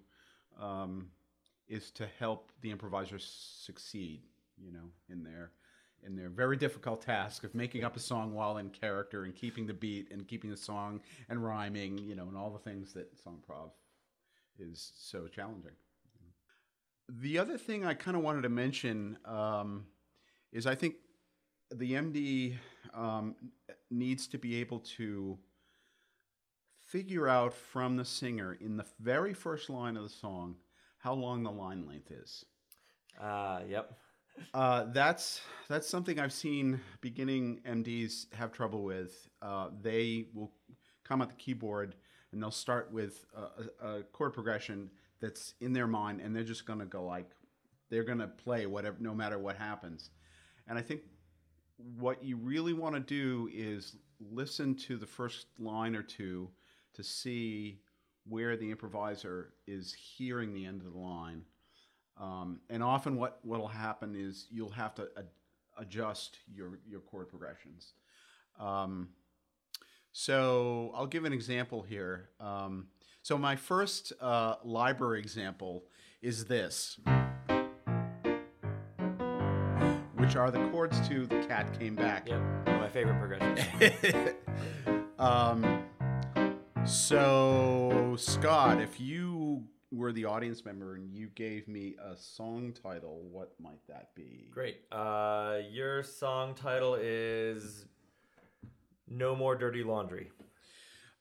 um, 0.60 1.08
is 1.68 1.90
to 1.92 2.06
help 2.18 2.52
the 2.60 2.70
improvisers 2.70 3.24
succeed. 3.64 4.22
You 4.56 4.72
know, 4.72 4.90
in 5.08 5.22
their 5.22 5.52
in 6.04 6.16
their 6.16 6.28
very 6.28 6.56
difficult 6.56 7.02
task 7.02 7.44
of 7.44 7.54
making 7.54 7.84
up 7.84 7.96
a 7.96 8.00
song 8.00 8.34
while 8.34 8.58
in 8.58 8.70
character 8.70 9.24
and 9.24 9.34
keeping 9.34 9.66
the 9.66 9.74
beat 9.74 10.12
and 10.12 10.26
keeping 10.26 10.50
the 10.50 10.56
song 10.56 11.00
and 11.28 11.44
rhyming. 11.44 11.98
You 11.98 12.14
know, 12.14 12.28
and 12.28 12.36
all 12.36 12.50
the 12.50 12.58
things 12.58 12.92
that 12.94 13.18
song 13.22 13.38
prov 13.44 13.72
is 14.58 14.92
so 14.96 15.26
challenging. 15.26 15.72
The 17.08 17.38
other 17.38 17.56
thing 17.56 17.86
I 17.86 17.94
kind 17.94 18.16
of 18.16 18.22
wanted 18.22 18.42
to 18.42 18.50
mention 18.50 19.16
um, 19.24 19.86
is 20.52 20.66
I 20.66 20.74
think 20.74 20.96
the 21.74 21.92
MD 21.92 22.54
um, 22.94 23.34
needs 23.90 24.26
to 24.28 24.38
be 24.38 24.60
able 24.60 24.80
to 24.80 25.38
figure 26.86 27.28
out 27.28 27.52
from 27.52 27.96
the 27.96 28.04
singer 28.04 28.56
in 28.60 28.76
the 28.76 28.86
very 29.00 29.34
first 29.34 29.68
line 29.68 29.96
of 29.96 30.02
the 30.02 30.08
song 30.08 30.56
how 30.98 31.12
long 31.12 31.42
the 31.42 31.50
line 31.50 31.86
length 31.86 32.10
is. 32.10 32.44
Uh, 33.20 33.60
yep. 33.68 33.98
Uh, 34.54 34.84
that's 34.92 35.40
that's 35.68 35.88
something 35.88 36.18
I've 36.18 36.32
seen 36.32 36.80
beginning 37.00 37.60
MDs 37.68 38.32
have 38.34 38.52
trouble 38.52 38.84
with. 38.84 39.28
Uh, 39.42 39.70
they 39.82 40.26
will 40.32 40.52
come 41.04 41.22
at 41.22 41.28
the 41.28 41.34
keyboard 41.34 41.96
and 42.32 42.42
they'll 42.42 42.50
start 42.50 42.92
with 42.92 43.24
a, 43.34 43.86
a, 43.86 44.02
chord 44.02 44.34
progression 44.34 44.90
that's 45.20 45.54
in 45.60 45.72
their 45.72 45.86
mind, 45.86 46.20
and 46.20 46.36
they're 46.36 46.44
just 46.44 46.66
going 46.66 46.78
to 46.78 46.84
go 46.84 47.04
like 47.04 47.30
they're 47.90 48.04
going 48.04 48.18
to 48.18 48.28
play 48.28 48.66
whatever, 48.66 48.96
no 49.00 49.14
matter 49.14 49.38
what 49.38 49.56
happens. 49.56 50.10
And 50.68 50.78
I 50.78 50.82
think 50.82 51.00
what 51.78 52.22
you 52.22 52.36
really 52.36 52.72
want 52.72 52.94
to 52.94 53.00
do 53.00 53.48
is 53.52 53.96
listen 54.32 54.74
to 54.74 54.96
the 54.96 55.06
first 55.06 55.46
line 55.58 55.94
or 55.94 56.02
two 56.02 56.50
to 56.94 57.02
see 57.02 57.80
where 58.28 58.56
the 58.56 58.70
improviser 58.70 59.54
is 59.66 59.94
hearing 59.94 60.52
the 60.52 60.66
end 60.66 60.82
of 60.82 60.92
the 60.92 60.98
line. 60.98 61.42
Um, 62.20 62.60
and 62.68 62.82
often, 62.82 63.16
what 63.16 63.38
will 63.44 63.68
happen 63.68 64.16
is 64.16 64.46
you'll 64.50 64.70
have 64.70 64.94
to 64.96 65.08
ad- 65.16 65.28
adjust 65.78 66.38
your 66.52 66.80
your 66.86 67.00
chord 67.00 67.28
progressions. 67.28 67.92
Um, 68.58 69.10
so 70.10 70.90
I'll 70.94 71.06
give 71.06 71.24
an 71.24 71.32
example 71.32 71.82
here. 71.82 72.30
Um, 72.40 72.88
so 73.22 73.38
my 73.38 73.54
first 73.54 74.12
uh, 74.20 74.56
library 74.64 75.20
example 75.20 75.84
is 76.20 76.46
this, 76.46 76.98
which 80.28 80.36
are 80.36 80.50
the 80.50 80.68
chords 80.68 81.08
to 81.08 81.24
"The 81.24 81.42
Cat 81.46 81.78
Came 81.78 81.94
Back." 81.96 82.28
Yep. 82.28 82.38
One 82.66 82.74
of 82.74 82.80
my 82.82 82.88
favorite 82.90 83.18
progressions. 83.18 84.34
um, 85.18 85.84
so 86.84 88.14
Scott, 88.18 88.78
if 88.78 89.00
you 89.00 89.64
were 89.90 90.12
the 90.12 90.26
audience 90.26 90.66
member 90.66 90.96
and 90.96 91.10
you 91.10 91.28
gave 91.28 91.66
me 91.66 91.96
a 92.04 92.14
song 92.14 92.74
title, 92.74 93.22
what 93.32 93.54
might 93.58 93.80
that 93.88 94.14
be? 94.14 94.50
Great. 94.50 94.82
Uh, 94.92 95.60
your 95.70 96.02
song 96.02 96.54
title 96.54 96.94
is 96.94 97.86
"No 99.08 99.34
More 99.34 99.56
Dirty 99.56 99.82
Laundry." 99.82 100.30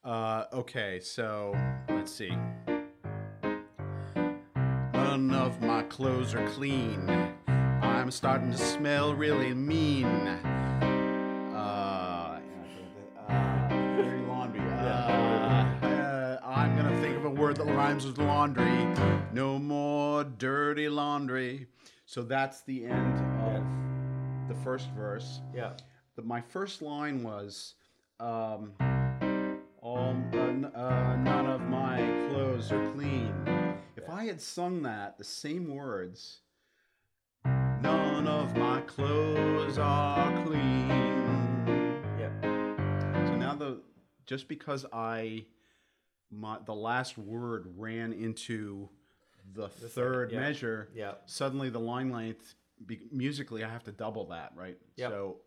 Uh, 0.03 0.43
okay, 0.51 0.99
so 0.99 1.55
let's 1.87 2.11
see. 2.11 2.33
None 4.93 5.31
of 5.33 5.61
my 5.61 5.83
clothes 5.83 6.35
are 6.35 6.45
clean. 6.49 7.36
I'm 8.07 8.11
starting 8.11 8.51
to 8.51 8.57
smell 8.57 9.13
really 9.13 9.53
mean. 9.53 10.05
Uh, 10.05 10.39
uh, 13.27 13.67
dirty 13.97 14.25
laundry. 14.25 14.61
Uh, 14.61 15.83
uh, 15.83 16.39
I'm 16.41 16.77
gonna 16.77 16.97
think 17.01 17.17
of 17.17 17.25
a 17.25 17.29
word 17.29 17.57
that 17.57 17.65
rhymes 17.65 18.05
with 18.05 18.17
laundry. 18.17 18.87
No 19.33 19.59
more 19.59 20.23
dirty 20.23 20.87
laundry. 20.87 21.67
So 22.05 22.23
that's 22.23 22.61
the 22.61 22.85
end 22.85 23.19
of 23.41 23.61
the 24.47 24.55
first 24.63 24.89
verse. 24.91 25.41
Yeah. 25.53 25.73
But 26.15 26.25
my 26.25 26.39
first 26.39 26.81
line 26.81 27.23
was, 27.23 27.73
um, 28.21 28.71
all, 29.81 30.15
uh, 30.73 31.15
none 31.17 31.45
of 31.45 31.59
my 31.59 31.97
clothes 32.29 32.71
are 32.71 32.89
clean. 32.93 33.33
If 33.97 34.09
I 34.09 34.23
had 34.23 34.39
sung 34.39 34.83
that, 34.83 35.17
the 35.17 35.25
same 35.25 35.75
words, 35.75 36.39
none 38.27 38.39
of 38.43 38.57
my 38.57 38.81
clothes 38.81 39.77
are 39.77 40.45
clean. 40.45 40.89
Yep. 42.19 42.31
So 42.43 43.35
now 43.37 43.55
the 43.55 43.81
just 44.25 44.49
because 44.49 44.85
I 44.91 45.45
my 46.29 46.57
the 46.65 46.73
last 46.75 47.17
word 47.17 47.67
ran 47.77 48.11
into 48.11 48.89
the, 49.53 49.69
second, 49.69 49.89
third 49.91 50.31
yeah. 50.31 50.39
measure, 50.41 50.89
Yeah. 50.93 51.13
suddenly 51.25 51.69
the 51.69 51.79
line 51.79 52.11
length 52.11 52.55
be, 52.85 52.99
musically 53.11 53.63
I 53.63 53.69
have 53.69 53.85
to 53.85 53.91
double 53.93 54.25
that, 54.27 54.51
right? 54.55 54.77
Yep. 54.97 55.09
So 55.09 55.37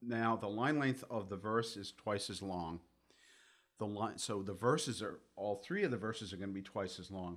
now 0.00 0.36
the 0.36 0.48
line 0.48 0.78
length 0.78 1.04
of 1.10 1.28
the 1.28 1.36
verse 1.36 1.76
is 1.76 1.92
twice 1.92 2.30
as 2.30 2.40
long. 2.40 2.80
The 3.78 3.86
line 3.86 4.16
so 4.16 4.42
the 4.42 4.54
verses 4.54 5.02
are 5.02 5.20
all 5.36 5.56
three 5.56 5.82
of 5.82 5.90
the 5.90 5.98
verses 5.98 6.32
are 6.32 6.36
going 6.38 6.48
to 6.48 6.54
be 6.54 6.62
twice 6.62 6.98
as 6.98 7.10
long. 7.10 7.36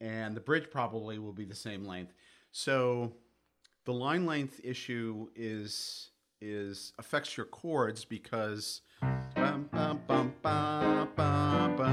And 0.00 0.34
the 0.34 0.40
bridge 0.40 0.70
probably 0.70 1.18
will 1.18 1.34
be 1.34 1.44
the 1.44 1.54
same 1.54 1.84
length. 1.84 2.14
So 2.50 3.12
the 3.84 3.92
line 3.92 4.26
length 4.26 4.60
issue 4.64 5.28
is 5.34 6.10
is 6.40 6.92
affects 6.98 7.36
your 7.36 7.46
chords 7.46 8.04
because 8.04 8.80
bum, 9.34 9.68
bum, 9.72 10.00
bum, 10.06 10.32
ba, 10.42 11.08
ba, 11.14 11.74
ba, 11.76 11.90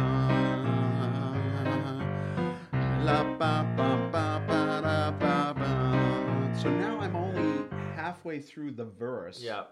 la, 3.03 3.24
ba, 3.38 3.74
ba, 3.77 4.10
ba, 4.12 4.43
ba, 4.48 4.81
da, 4.84 5.12
ba, 5.12 5.53
ba. 5.58 6.60
So 6.60 6.69
now 6.72 7.00
I'm 7.00 7.15
only 7.15 7.63
halfway 7.96 8.39
through 8.39 8.72
the 8.72 8.86
verse. 8.86 9.39
Yeah. 9.41 9.63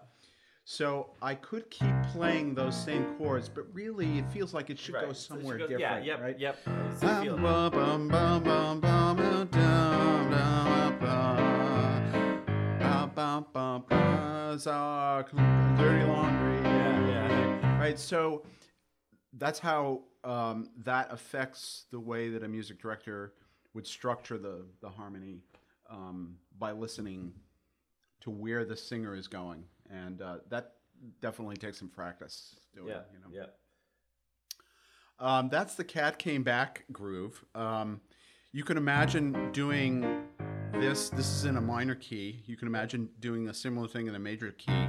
So 0.64 1.10
I 1.22 1.34
could 1.34 1.70
keep 1.70 1.94
playing 2.12 2.54
those 2.54 2.76
same 2.76 3.04
chords, 3.16 3.48
but 3.48 3.64
really 3.74 4.18
it 4.18 4.30
feels 4.30 4.52
like 4.54 4.70
it 4.70 4.78
should 4.78 4.94
Right. 4.94 5.06
go 5.06 5.12
So 5.12 5.34
should 5.34 5.40
somewhere 5.40 5.58
go- 5.58 5.66
different, 5.66 6.04
Yeah. 6.04 6.18
Yep. 6.18 6.20
right? 6.20 6.38
Yep. 6.38 6.58
Bum, 13.18 13.46
bum, 13.52 13.84
bum, 13.88 13.98
bum, 13.98 14.58
za, 14.60 15.24
dirty 15.76 16.04
laundry. 16.04 16.60
Yeah. 16.62 17.08
Yeah. 17.08 17.80
Right. 17.80 17.98
So 17.98 18.44
that's 19.32 19.58
how 19.58 20.02
um, 20.22 20.68
that 20.84 21.08
affects 21.10 21.86
the 21.90 21.98
way 21.98 22.28
that 22.28 22.44
a 22.44 22.48
music 22.48 22.80
director 22.80 23.32
would 23.74 23.88
structure 23.88 24.38
the 24.38 24.66
the 24.80 24.88
harmony 24.88 25.40
um, 25.90 26.36
by 26.60 26.70
listening 26.70 27.32
to 28.20 28.30
where 28.30 28.64
the 28.64 28.76
singer 28.76 29.16
is 29.16 29.26
going, 29.26 29.64
and 29.90 30.22
uh, 30.22 30.36
that 30.48 30.74
definitely 31.20 31.56
takes 31.56 31.76
some 31.76 31.88
practice. 31.88 32.54
Doing, 32.72 32.90
Yeah. 32.90 33.00
You 33.12 33.18
know. 33.18 33.46
Yeah. 35.18 35.38
Um, 35.38 35.48
that's 35.48 35.74
the 35.74 35.82
cat 35.82 36.20
came 36.20 36.44
back 36.44 36.84
groove. 36.92 37.44
Um, 37.56 38.00
you 38.52 38.62
can 38.62 38.76
imagine 38.76 39.50
doing 39.50 40.22
this. 40.80 41.08
This 41.10 41.26
is 41.30 41.44
in 41.44 41.56
a 41.56 41.60
minor 41.60 41.94
key. 41.94 42.42
You 42.46 42.56
can 42.56 42.68
imagine 42.68 43.08
doing 43.20 43.48
a 43.48 43.54
similar 43.54 43.88
thing 43.88 44.06
in 44.06 44.14
a 44.14 44.18
major 44.18 44.52
key. 44.52 44.86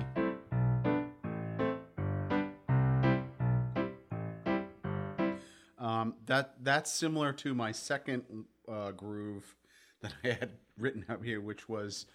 Um, 5.78 6.16
that 6.26 6.56
that's 6.64 6.92
similar 6.92 7.32
to 7.34 7.54
my 7.56 7.72
second 7.72 8.24
uh, 8.72 8.92
groove 8.92 9.56
that 10.02 10.14
I 10.24 10.28
had 10.30 10.52
written 10.78 11.06
up 11.10 11.24
here, 11.24 11.42
which 11.42 11.70
was 11.70 12.06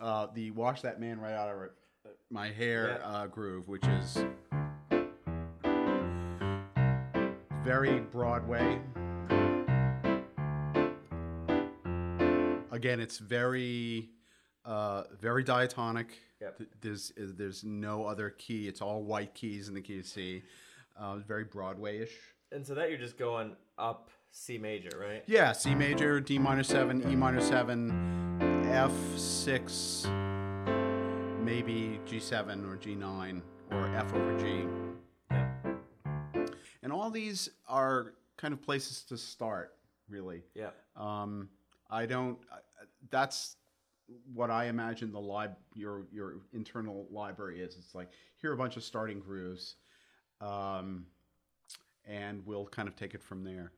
uh, 0.00 0.26
the 0.34 0.50
"Wash 0.50 0.82
That 0.82 1.00
Man 1.00 1.20
Right 1.20 1.34
Out 1.34 1.48
of 1.48 1.70
My 2.30 2.48
Hair" 2.50 2.98
Yeah. 3.00 3.08
uh, 3.08 3.26
groove, 3.26 3.68
which 3.68 3.86
is 3.86 4.24
very 7.64 8.00
Broadway. 8.00 8.80
Again, 12.72 12.98
it's 13.00 13.18
very, 13.18 14.08
uh, 14.64 15.04
very 15.20 15.44
diatonic. 15.44 16.18
Yep. 16.40 16.58
Th- 16.58 16.70
There's 16.80 17.12
there's 17.16 17.62
no 17.62 18.04
other 18.06 18.30
key. 18.30 18.66
It's 18.66 18.80
all 18.82 19.02
white 19.04 19.34
keys 19.34 19.68
in 19.68 19.74
the 19.74 19.80
key 19.82 20.00
of 20.00 20.06
C. 20.06 20.42
Uh, 20.98 21.18
very 21.18 21.44
Broadway-ish. 21.44 22.12
And 22.50 22.66
so 22.66 22.74
that 22.74 22.88
you're 22.90 22.98
just 22.98 23.16
going 23.18 23.54
up 23.78 24.10
C 24.30 24.56
major, 24.58 24.90
right? 24.98 25.22
Yeah, 25.26 25.52
C 25.52 25.74
major, 25.74 26.18
D 26.20 26.38
minor 26.38 26.62
seven, 26.64 27.08
E 27.10 27.14
minor 27.14 27.40
seven, 27.40 28.40
F 28.70 28.92
six, 29.16 30.06
maybe 31.40 32.00
G 32.06 32.18
seven 32.18 32.64
or 32.64 32.76
G 32.76 32.94
nine 32.94 33.42
or 33.70 33.86
F 33.94 34.12
over 34.14 34.38
G. 34.40 34.64
Yeah. 35.30 35.48
And 36.82 36.92
all 36.92 37.10
these 37.10 37.48
are 37.68 38.14
kind 38.36 38.52
of 38.52 38.60
places 38.62 39.02
to 39.04 39.16
start, 39.16 39.74
really. 40.08 40.42
Yeah. 40.54 40.70
Um, 40.96 41.48
I 41.92 42.06
don't. 42.06 42.38
That's 43.10 43.56
what 44.34 44.50
I 44.50 44.66
imagine 44.66 45.12
the 45.12 45.20
lib 45.20 45.50
your 45.74 46.06
your 46.10 46.36
internal 46.54 47.06
library 47.10 47.60
is. 47.60 47.76
It's 47.76 47.94
like 47.94 48.08
here 48.40 48.50
are 48.50 48.54
a 48.54 48.56
bunch 48.56 48.76
of 48.78 48.82
starting 48.82 49.20
grooves, 49.20 49.76
um, 50.40 51.04
and 52.06 52.44
we'll 52.46 52.66
kind 52.66 52.88
of 52.88 52.96
take 52.96 53.14
it 53.14 53.22
from 53.22 53.44
there. 53.44 53.72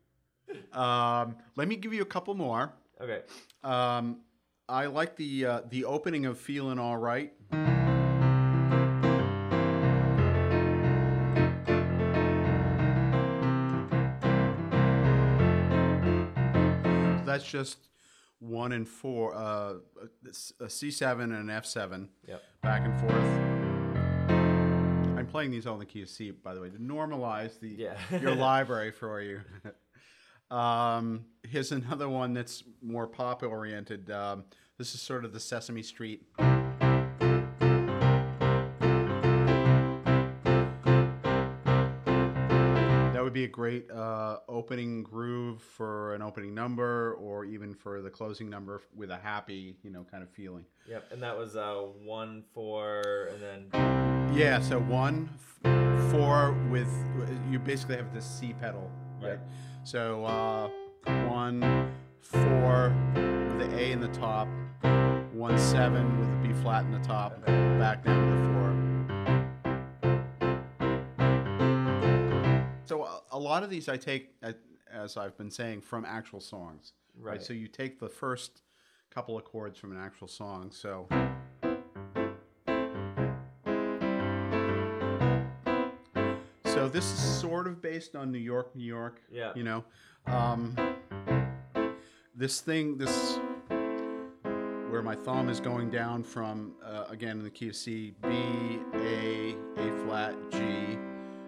Um, 0.73 1.37
let 1.57 1.67
me 1.67 1.75
give 1.75 1.93
you 1.93 2.03
a 2.03 2.07
couple 2.07 2.35
more. 2.35 2.73
Okay. 3.01 3.23
Um, 3.65 4.21
I 4.69 4.87
like 4.87 5.17
the 5.17 5.47
uh, 5.47 5.61
the 5.69 5.85
opening 5.85 6.25
of 6.27 6.39
"Feeling 6.39 6.79
All 6.79 6.97
Right." 6.97 7.33
That's 17.27 17.45
just 17.45 17.79
one 18.45 18.73
and 18.73 18.89
four, 18.89 19.35
uh, 19.35 19.75
a 20.61 20.69
C 20.69 20.91
seven 20.91 21.33
and 21.33 21.49
an 21.49 21.51
F 21.51 21.65
seven, 21.67 22.09
Yep. 22.29 22.43
back 22.63 22.83
and 22.85 23.01
forth. 23.01 23.15
I'm 25.19 25.27
playing 25.27 25.51
these 25.51 25.67
all 25.67 25.75
in 25.75 25.81
the 25.81 25.87
key 25.87 26.03
of 26.03 26.09
C, 26.09 26.31
by 26.31 26.55
the 26.55 26.61
way, 26.61 26.69
to 26.71 26.79
normalize 26.79 27.59
the 27.61 27.69
Yeah. 27.69 27.97
your 28.21 28.35
library 28.35 28.91
for 28.91 29.21
you. 29.21 29.41
um, 30.55 31.25
here's 31.43 31.73
another 31.73 32.09
one 32.09 32.35
that's 32.35 32.63
more 32.83 33.07
pop 33.07 33.43
oriented. 33.43 34.11
Um, 34.11 34.45
this 34.79 34.95
is 34.95 35.01
sort 35.01 35.25
of 35.25 35.33
the 35.33 35.41
Sesame 35.41 35.83
Street. 35.83 36.27
Be 43.45 43.51
a 43.51 43.53
great 43.53 43.91
uh, 43.91 44.39
opening 44.49 45.03
groove 45.03 45.61
for 45.63 46.15
an 46.15 46.23
opening 46.23 46.55
number, 46.55 47.15
or 47.15 47.45
even 47.45 47.75
for 47.75 48.01
the 48.01 48.11
closing 48.11 48.49
number 48.49 48.81
with 48.95 49.11
a 49.11 49.17
happy, 49.17 49.77
you 49.83 49.91
know, 49.91 50.05
kind 50.11 50.23
of 50.23 50.31
feeling. 50.31 50.65
Yep. 50.89 51.13
And 51.13 51.23
that 51.23 51.37
was 51.37 51.57
uh 51.57 51.83
one 52.05 52.45
four 52.53 53.29
and 53.33 53.43
then 53.73 54.35
Yeah, 54.35 54.61
so 54.61 54.79
one, 54.81 55.29
f- 55.65 56.11
four 56.11 56.53
with 56.71 56.89
you 57.51 57.59
basically 57.59 57.97
have 57.97 58.13
this 58.15 58.25
C 58.27 58.55
pedal, 58.61 58.91
right? 59.23 59.33
Yeah. 59.33 59.37
So 59.85 60.25
uh, 60.25 60.69
one, 61.29 61.93
four 62.21 62.95
with 63.15 63.59
the 63.59 63.79
A 63.79 63.93
in 63.93 64.01
the 64.01 64.09
top, 64.09 64.49
one 65.33 65.59
seven 65.59 66.19
with 66.21 66.29
a 66.29 66.49
B 66.55 66.63
flat 66.63 66.85
in 66.85 66.93
the 66.93 66.99
top, 67.07 67.33
Okay. 67.43 67.79
back 67.79 68.05
down 68.05 68.31
to 68.31 68.37
the 68.37 68.49
four. 68.53 68.94
Lot 73.45 73.63
of 73.63 73.71
these 73.71 73.89
I 73.89 73.97
take, 73.97 74.35
as 74.93 75.17
I've 75.17 75.37
been 75.37 75.51
saying, 75.51 75.83
from 75.83 76.05
actual 76.05 76.41
songs, 76.41 76.93
right? 77.19 77.33
Right. 77.33 77.43
So 77.43 77.53
you 77.53 77.69
take 77.69 78.01
the 78.01 78.09
first 78.09 78.63
couple 79.11 79.37
of 79.37 79.45
chords 79.45 79.79
from 79.79 79.93
an 79.93 79.99
actual 79.99 80.29
song. 80.29 80.71
So. 80.73 81.07
So 86.65 86.89
this 86.89 87.05
is 87.05 87.21
sort 87.41 87.69
of 87.69 87.81
based 87.81 88.17
on 88.17 88.33
New 88.33 88.39
York, 88.39 88.75
New 88.75 88.85
York. 88.85 89.23
Yeah. 89.31 89.53
You 89.55 89.63
know, 89.63 89.85
um, 90.27 90.77
this 92.35 92.61
thing, 92.61 92.99
this 92.99 93.39
where 94.91 95.03
my 95.03 95.15
thumb 95.15 95.49
is 95.49 95.61
going 95.61 95.91
down 95.91 96.23
from 96.23 96.73
uh, 96.85 97.05
again 97.09 97.39
in 97.39 97.45
the 97.45 97.51
key 97.51 97.69
of 97.69 97.77
C, 97.77 98.15
B, 98.23 98.29
A, 98.95 99.55
A 99.77 100.05
flat, 100.05 100.35
G, 100.51 100.59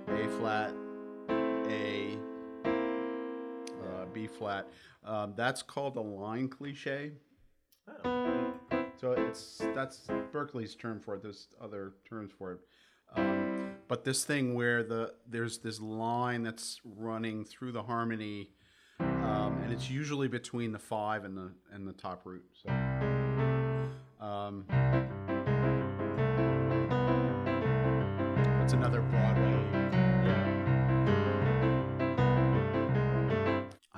A 0.08 0.28
flat, 0.38 0.72
A, 1.70 2.18
uh, 2.64 4.06
B 4.12 4.26
flat. 4.26 4.68
Um, 5.04 5.34
that's 5.36 5.62
called 5.62 5.96
a 5.96 6.00
line 6.00 6.48
cliche. 6.48 7.12
oh. 8.04 8.52
So 8.98 9.12
it's 9.12 9.58
that's 9.74 10.06
Berklee's 10.32 10.74
term 10.74 11.00
for 11.00 11.14
it. 11.16 11.22
There's 11.22 11.48
other 11.60 11.92
terms 12.08 12.32
for 12.36 12.52
it. 12.52 12.60
Um, 13.14 13.74
but 13.88 14.04
this 14.04 14.24
thing 14.24 14.54
where 14.54 14.82
the 14.82 15.12
there's 15.28 15.58
this 15.58 15.80
line 15.80 16.42
that's 16.42 16.80
running 16.84 17.44
through 17.44 17.72
the 17.72 17.82
harmony, 17.82 18.50
um, 19.00 19.60
and 19.62 19.72
it's 19.72 19.90
usually 19.90 20.28
between 20.28 20.72
the 20.72 20.78
five 20.78 21.24
and 21.24 21.36
the 21.36 21.52
and 21.72 21.86
the 21.86 21.92
top 21.92 22.22
root. 22.24 22.44
So. 22.62 22.70
Um, 24.18 24.64
that's 28.58 28.72
another 28.72 29.02
Broadway. 29.02 29.75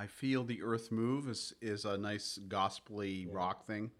Feel 0.08 0.42
the 0.42 0.62
earth 0.62 0.90
move 0.90 1.28
is 1.28 1.52
is 1.60 1.84
a 1.84 1.96
nice 1.96 2.38
gospely 2.48 3.28
rock 3.30 3.64
thing. 3.66 3.90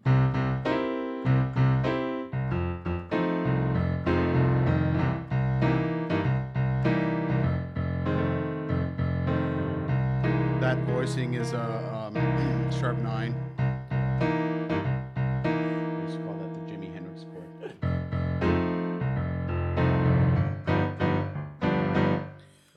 That 10.59 10.77
voicing 10.87 11.35
is 11.35 11.53
a 11.53 12.11
um, 12.13 12.71
sharp 12.79 12.97
nine. 12.97 13.33
Let's 16.03 16.17
call 16.17 16.33
that 16.33 16.53
the 16.53 16.59
Jimi 16.69 16.91
Hendrix 16.93 17.23
chord. 17.23 17.49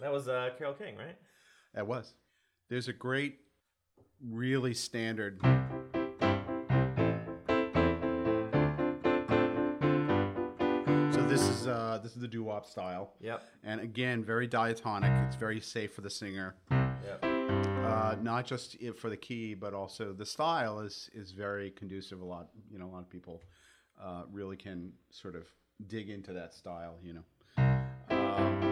That 0.01 0.13
was 0.13 0.29
uh 0.29 0.51
Carole 0.59 0.75
King, 0.75 0.97
right? 0.97 1.17
That 1.75 1.87
was. 1.87 2.15
There's 2.73 2.89
a 2.89 2.93
great, 2.95 3.39
really 4.27 4.73
standard. 4.73 5.39
So 11.13 11.21
this 11.29 11.43
is 11.43 11.67
uh, 11.67 12.01
this 12.03 12.15
is 12.15 12.23
the 12.23 12.29
doo 12.29 12.45
wop 12.45 12.65
style, 12.65 13.13
Yep. 13.21 13.43
and 13.63 13.79
again, 13.83 14.25
very 14.25 14.47
diatonic. 14.47 15.11
It's 15.27 15.37
very 15.37 15.61
safe 15.61 15.93
for 15.93 16.01
the 16.01 16.09
singer, 16.09 16.55
Yep. 16.71 17.23
uh, 17.23 18.17
not 18.23 18.47
just 18.47 18.79
for 18.97 19.11
the 19.11 19.19
key, 19.19 19.53
but 19.53 19.75
also 19.75 20.15
the 20.15 20.25
style 20.25 20.81
is 20.81 21.11
is 21.13 21.33
very 21.33 21.73
conducive. 21.73 22.23
A 22.23 22.25
lot, 22.25 22.49
you 22.71 22.79
know, 22.79 22.87
a 22.87 22.93
lot 22.93 23.01
of 23.01 23.11
people 23.11 23.43
uh, 24.03 24.23
really 24.33 24.57
can 24.57 24.95
sort 25.11 25.37
of 25.37 25.47
dig 25.89 26.09
into 26.09 26.33
that 26.33 26.55
style. 26.55 26.97
You 27.03 27.17
know. 27.17 27.25
Um, 28.09 28.63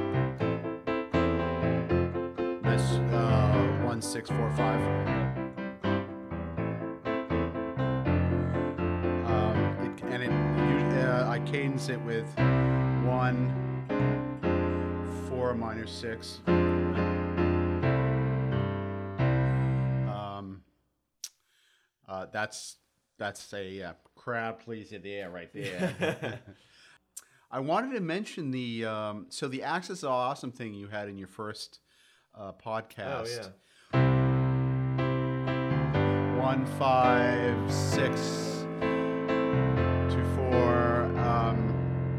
that's 2.62 2.92
uh, 3.12 3.59
one 4.00 4.08
six 4.10 4.30
four 4.30 4.50
five. 4.56 4.80
Um, 9.26 9.56
it, 9.84 10.02
and 10.04 10.22
it 10.22 10.30
uh, 11.04 11.28
I 11.28 11.38
cadence 11.40 11.90
it 11.90 12.00
with 12.00 12.26
one 13.04 13.52
four 15.28 15.52
minor 15.54 15.86
six. 15.86 16.40
Um, 20.06 20.62
uh, 22.08 22.24
that's 22.32 22.76
that's 23.18 23.52
a 23.52 23.82
uh, 23.82 23.92
crowd 24.14 24.60
pleaser 24.60 24.98
there, 24.98 25.28
right 25.28 25.52
there. 25.52 26.40
I 27.50 27.60
wanted 27.60 27.92
to 27.96 28.00
mention 28.00 28.50
the 28.50 28.86
um, 28.86 29.26
so 29.28 29.46
the 29.46 29.62
Axis 29.62 30.04
of 30.04 30.10
Awesome 30.10 30.52
thing 30.52 30.72
you 30.72 30.88
had 30.88 31.10
in 31.10 31.18
your 31.18 31.28
first 31.28 31.80
uh, 32.34 32.52
podcast. 32.52 33.26
Oh 33.26 33.26
yeah. 33.28 33.48
One 36.40 36.64
five 36.78 37.70
six 37.70 38.64
two 40.12 40.24
four. 40.34 41.04
Um, 41.18 42.16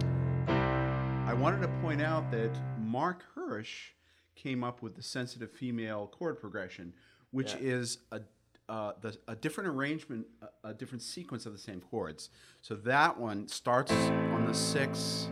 I 1.27 1.33
wanted 1.33 1.61
to 1.63 1.67
point 1.81 2.01
out 2.01 2.29
that 2.31 2.51
Mark 2.79 3.25
Hirsch 3.35 3.89
came 4.35 4.63
up 4.63 4.81
with 4.81 4.95
the 4.95 5.01
sensitive 5.01 5.51
female 5.51 6.07
chord 6.07 6.39
progression, 6.39 6.93
which 7.31 7.53
Yeah. 7.53 7.61
is 7.61 7.97
a 8.11 8.21
uh, 8.69 8.93
the, 9.01 9.17
a 9.27 9.35
different 9.35 9.69
arrangement, 9.69 10.27
a, 10.63 10.69
a 10.69 10.73
different 10.73 11.01
sequence 11.01 11.45
of 11.45 11.51
the 11.51 11.59
same 11.59 11.81
chords. 11.81 12.29
So 12.61 12.75
that 12.75 13.19
one 13.19 13.47
starts 13.47 13.91
on 13.91 14.45
the 14.45 14.53
six, 14.53 15.29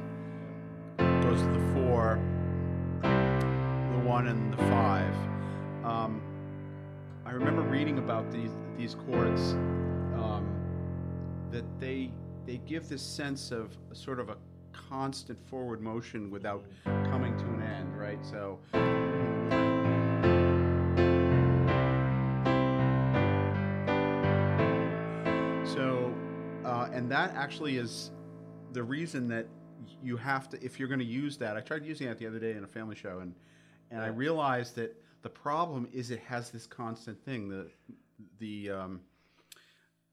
goes 0.98 1.42
to 1.42 1.48
the 1.48 1.74
four, 1.74 2.20
the 3.02 4.00
one, 4.04 4.28
and 4.28 4.52
the 4.52 4.58
five. 4.58 5.14
Um, 5.86 6.22
I 7.30 7.34
remember 7.34 7.62
reading 7.62 8.00
about 8.00 8.32
these 8.32 8.50
these 8.76 8.96
chords 8.96 9.52
um, 10.16 10.50
that 11.52 11.64
they 11.80 12.10
they 12.48 12.58
give 12.66 12.90
this 12.90 13.04
sense 13.04 13.52
of 13.52 13.78
sort 13.94 14.20
of 14.20 14.30
a 14.30 14.38
constant 14.72 15.38
forward 15.48 15.80
motion 15.80 16.32
without 16.32 16.66
coming 16.86 17.38
to 17.38 17.44
an 17.44 17.62
end, 17.62 17.96
right? 17.96 18.18
So. 18.26 18.58
So, 25.72 26.12
uh, 26.66 26.90
and 26.92 27.12
that 27.12 27.36
actually 27.36 27.78
is 27.78 28.10
the 28.74 28.82
reason 28.82 29.28
that 29.28 29.46
you 30.02 30.18
have 30.18 30.50
to, 30.50 30.66
if 30.66 30.80
you're 30.80 30.90
going 30.90 30.98
to 30.98 31.06
use 31.06 31.38
that. 31.38 31.56
I 31.56 31.62
tried 31.62 31.86
using 31.86 32.08
that 32.08 32.18
the 32.18 32.26
other 32.26 32.40
day 32.40 32.54
in 32.54 32.64
a 32.64 32.68
family 32.68 32.96
show, 32.96 33.20
and 33.20 33.36
and 33.92 34.02
I 34.02 34.08
realized 34.08 34.76
that 34.78 34.96
The 35.22 35.30
problem 35.30 35.88
is 35.92 36.12
it 36.12 36.20
has 36.28 36.50
this 36.52 36.66
constant 36.66 37.24
thing. 37.24 37.50
The 37.50 37.70
the 38.40 38.70
um, 38.72 39.02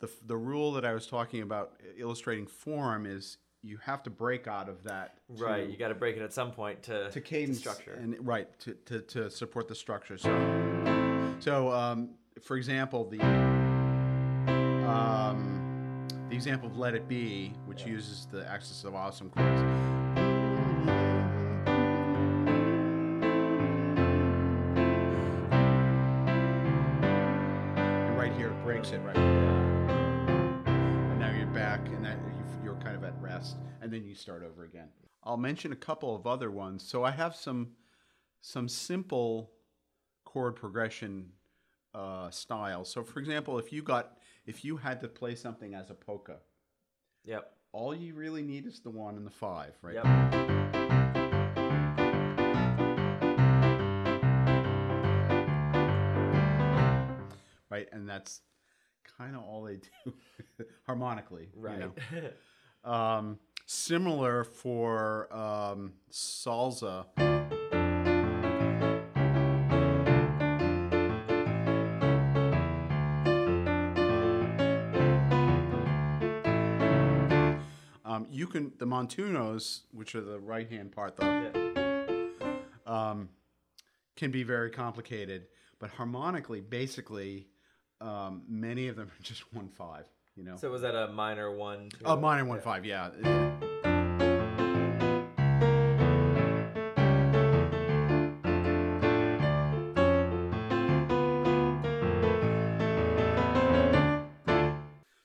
the 0.00 0.10
the 0.26 0.36
rule 0.36 0.72
that 0.72 0.84
I 0.84 0.92
was 0.94 1.06
talking 1.06 1.42
about 1.42 1.80
illustrating 1.96 2.46
form 2.46 3.06
is 3.06 3.38
you 3.62 3.78
have 3.78 4.02
to 4.04 4.10
break 4.10 4.46
out 4.46 4.68
of 4.68 4.82
that. 4.84 5.18
to- 5.36 5.44
Right, 5.44 5.68
you 5.68 5.76
got 5.76 5.88
to 5.88 5.94
break 5.94 6.16
it 6.16 6.22
at 6.22 6.32
some 6.32 6.50
point 6.52 6.82
to 6.84 7.10
to 7.10 7.20
cadence 7.20 7.58
structure. 7.58 7.94
and 7.94 8.16
right 8.26 8.48
to, 8.60 8.74
to, 8.86 9.00
to 9.00 9.30
support 9.30 9.68
the 9.68 9.74
structure. 9.74 10.18
So, 10.18 11.34
so 11.40 11.72
um, 11.72 12.10
for 12.42 12.56
example, 12.56 13.08
the 13.08 13.22
um, 14.88 16.06
the 16.28 16.34
example 16.34 16.68
of 16.68 16.76
"Let 16.76 16.94
It 16.94 17.08
Be," 17.08 17.52
which 17.66 17.86
uses 17.86 18.26
the 18.30 18.46
Axis 18.48 18.84
of 18.84 18.94
Awesome 18.94 19.30
chords. 19.30 19.62
Right 28.92 29.16
here, 29.16 29.24
it 29.32 29.84
breaks 29.84 29.96
right. 29.96 30.68
And 30.68 31.18
now 31.20 31.30
you're 31.30 31.46
back, 31.48 31.86
and 31.88 32.04
that 32.04 32.18
you- 32.18 32.64
you're 32.64 32.76
kind 32.76 32.96
of 32.96 33.04
at 33.04 33.20
rest, 33.20 33.56
and 33.80 33.92
then 33.92 34.04
you 34.04 34.14
start 34.14 34.42
over 34.42 34.64
again. 34.64 34.92
I'll 35.22 35.36
mention 35.36 35.72
a 35.72 35.76
couple 35.76 36.14
of 36.14 36.26
other 36.26 36.50
ones. 36.50 36.82
So 36.82 37.04
I 37.04 37.10
have 37.10 37.34
some 37.34 37.76
some 38.40 38.68
simple 38.68 39.50
chord 40.24 40.54
progression 40.54 41.32
uh, 41.94 42.30
styles. 42.30 42.88
So 42.90 43.02
for 43.02 43.18
example, 43.18 43.58
if 43.58 43.72
you 43.72 43.82
got 43.82 44.18
if 44.44 44.64
you 44.64 44.76
had 44.76 45.00
to 45.00 45.08
play 45.08 45.34
something 45.34 45.74
as 45.74 45.90
a 45.90 45.94
polka, 45.94 46.40
Yep. 47.24 47.56
all 47.72 47.92
you 47.94 48.14
really 48.14 48.42
need 48.42 48.66
is 48.66 48.80
the 48.80 48.90
one 48.90 49.16
and 49.16 49.26
the 49.26 49.30
five, 49.30 49.76
right? 49.82 49.94
Yep. 49.94 50.04
Right, 57.68 57.88
and 57.92 58.08
that's 58.08 58.40
kind 59.18 59.34
of 59.36 59.42
all 59.42 59.62
they 59.62 59.76
do 59.76 60.12
harmonically, 60.86 61.48
you 61.54 61.60
Right. 61.62 61.78
know. 61.80 61.92
Um, 62.84 63.40
similar 63.66 64.44
for 64.44 65.26
um, 65.36 65.94
salsa. 66.08 67.06
Um, 78.04 78.26
you 78.30 78.46
can 78.46 78.72
the 78.78 78.86
montunos, 78.86 79.80
which 79.92 80.14
are 80.14 80.20
the 80.20 80.38
right 80.38 80.68
hand 80.70 80.92
part, 80.92 81.16
though, 81.16 81.26
yeah. 81.26 82.52
um, 82.86 83.28
can 84.14 84.30
be 84.30 84.44
very 84.44 84.70
complicated. 84.70 85.48
But 85.80 85.90
harmonically, 85.90 86.60
basically, 86.60 87.48
um, 88.00 88.42
many 88.48 88.88
of 88.88 88.96
them 88.96 89.08
are 89.08 89.22
just 89.22 89.42
one 89.54 89.68
five. 89.68 90.04
You 90.36 90.44
know, 90.44 90.56
So 90.56 90.70
was 90.70 90.82
that 90.82 90.94
a 90.94 91.08
minor 91.08 91.50
one? 91.56 91.88
Two? 91.88 92.04
Oh, 92.04 92.16
minor 92.16 92.44
one 92.44 92.60
five, 92.60 92.84
yeah. 92.84 93.08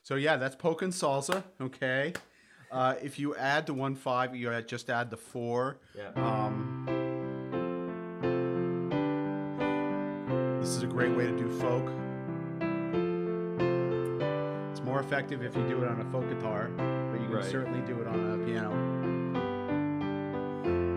So 0.03 0.15
yeah, 0.15 0.35
that's 0.37 0.55
polka 0.55 0.85
and 0.85 0.93
salsa. 0.93 1.43
Okay. 1.61 2.13
Uh, 2.69 2.95
if 3.01 3.19
you 3.19 3.35
add 3.35 3.65
the 3.65 3.73
one 3.73 3.95
five, 3.95 4.35
you 4.35 4.61
just 4.61 4.89
add 4.89 5.09
the 5.09 5.17
four. 5.17 5.77
Yeah. 5.97 6.11
Um, 6.15 6.85
this 10.59 10.69
is 10.69 10.83
a 10.83 10.87
great 10.87 11.15
way 11.15 11.25
to 11.27 11.37
do 11.37 11.49
folk. 11.59 12.10
Effective 15.01 15.41
if 15.43 15.57
you 15.57 15.67
do 15.67 15.83
it 15.83 15.87
on 15.89 15.99
a 15.99 16.05
folk 16.11 16.29
guitar, 16.29 16.69
but 16.77 17.19
you 17.19 17.27
can 17.27 17.35
Right. 17.37 17.43
certainly 17.43 17.81
do 17.81 17.99
it 17.99 18.07
on 18.07 18.39
a 18.41 18.45
piano. 18.45 18.71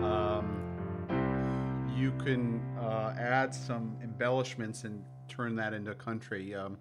Um, 0.05 1.89
you 1.97 2.11
can 2.23 2.61
uh, 2.79 3.13
add 3.17 3.53
some 3.53 3.97
embellishments 4.01 4.83
and 4.85 5.03
turn 5.27 5.55
that 5.55 5.73
into 5.73 5.93
country. 5.95 6.53
Um, 6.55 6.77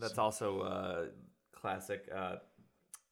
That's 0.00 0.18
also 0.18 0.60
uh, 0.60 1.04
classic 1.52 2.08
uh, 2.14 2.36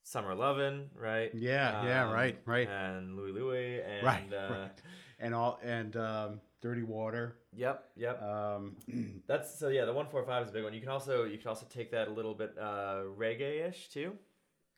Summer 0.06 0.34
Lovin', 0.34 0.90
right? 0.94 1.30
Yeah, 1.34 1.82
yeah, 1.82 2.12
right, 2.12 2.38
right. 2.44 2.68
And 2.68 3.16
Louie 3.16 3.32
Louie 3.32 3.80
and 3.88 4.06
right, 4.06 4.32
uh, 4.32 4.48
right. 4.50 4.70
And 5.18 5.34
all 5.34 5.58
and 5.64 5.96
um, 5.96 6.40
dirty 6.60 6.82
water. 6.82 7.38
Yep, 7.56 7.84
yep. 7.96 8.22
Um, 8.22 8.76
That's 9.26 9.58
so 9.58 9.68
yeah. 9.68 9.86
The 9.86 9.94
one 9.94 10.06
four 10.06 10.22
five 10.24 10.44
is 10.44 10.50
a 10.50 10.52
big 10.52 10.62
one. 10.62 10.74
You 10.74 10.80
can 10.80 10.90
also 10.90 11.24
you 11.24 11.38
can 11.38 11.48
also 11.48 11.64
take 11.70 11.90
that 11.92 12.08
a 12.08 12.10
little 12.10 12.34
bit 12.34 12.54
uh, 12.60 13.00
reggae 13.18 13.66
ish 13.66 13.88
too. 13.88 14.12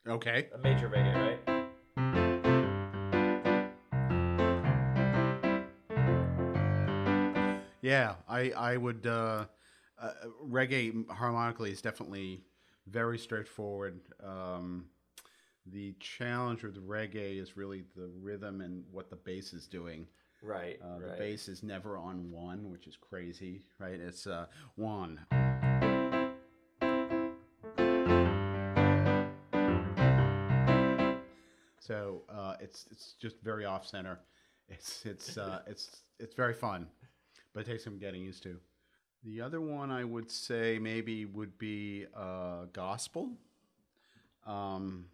okay. 0.06 0.46
A 0.54 0.58
major 0.58 0.88
reggae, 0.88 1.14
right? 1.46 1.66
Yeah, 7.82 8.14
I 8.28 8.50
I 8.50 8.76
would 8.76 9.06
uh, 9.08 9.46
uh, 9.98 10.10
reggae 10.44 11.08
harmonically 11.10 11.72
is 11.72 11.82
definitely 11.82 12.44
very 12.86 13.18
straightforward. 13.18 14.00
Um, 14.22 14.86
the 15.72 15.94
challenge 16.00 16.62
with 16.62 16.76
reggae 16.86 17.40
is 17.40 17.56
really 17.56 17.84
the 17.96 18.10
rhythm 18.20 18.60
and 18.60 18.84
what 18.90 19.10
the 19.10 19.16
bass 19.16 19.52
is 19.52 19.66
doing. 19.66 20.06
Right. 20.42 20.78
Uh, 20.82 20.98
the 20.98 21.16
bass 21.18 21.48
is 21.48 21.62
never 21.62 21.96
on 21.96 22.30
one, 22.30 22.70
which 22.70 22.86
is 22.86 22.96
crazy, 22.96 23.62
right? 23.78 23.98
It's 23.98 24.26
uh, 24.26 24.46
one. 24.76 25.20
So 31.80 32.22
uh, 32.28 32.54
it's 32.60 32.86
it's 32.90 33.14
just 33.20 33.40
very 33.42 33.64
off 33.64 33.86
center. 33.86 34.18
It's 34.68 35.06
it's 35.06 35.38
uh, 35.38 35.60
it's 35.66 36.02
it's 36.18 36.34
very 36.34 36.54
fun, 36.54 36.86
but 37.54 37.60
it 37.60 37.70
takes 37.70 37.84
some 37.84 37.98
getting 37.98 38.22
used 38.22 38.42
to. 38.42 38.56
The 39.24 39.40
other 39.40 39.60
one 39.60 39.90
I 39.90 40.04
would 40.04 40.30
say 40.30 40.78
maybe 40.80 41.24
would 41.24 41.58
be 41.58 42.06
uh, 42.14 42.66
gospel. 42.72 43.30
Um, 44.46 45.06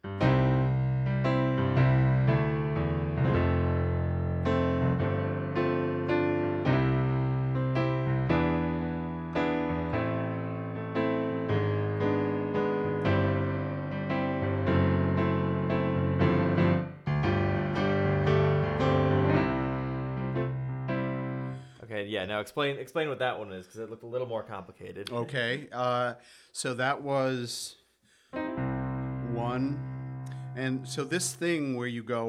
explain 22.42 22.78
explain 22.78 23.08
what 23.08 23.20
that 23.20 23.38
one 23.38 23.50
is 23.52 23.66
because 23.66 23.80
it 23.80 23.88
looked 23.88 24.02
a 24.02 24.06
little 24.06 24.26
more 24.26 24.42
complicated. 24.42 25.10
Okay, 25.10 25.68
uh, 25.72 26.12
so 26.52 26.74
that 26.74 27.00
was 27.00 27.76
one, 28.32 29.80
and 30.54 30.86
so 30.86 31.04
this 31.04 31.32
thing 31.32 31.74
where 31.76 31.86
you 31.86 32.02
go, 32.02 32.28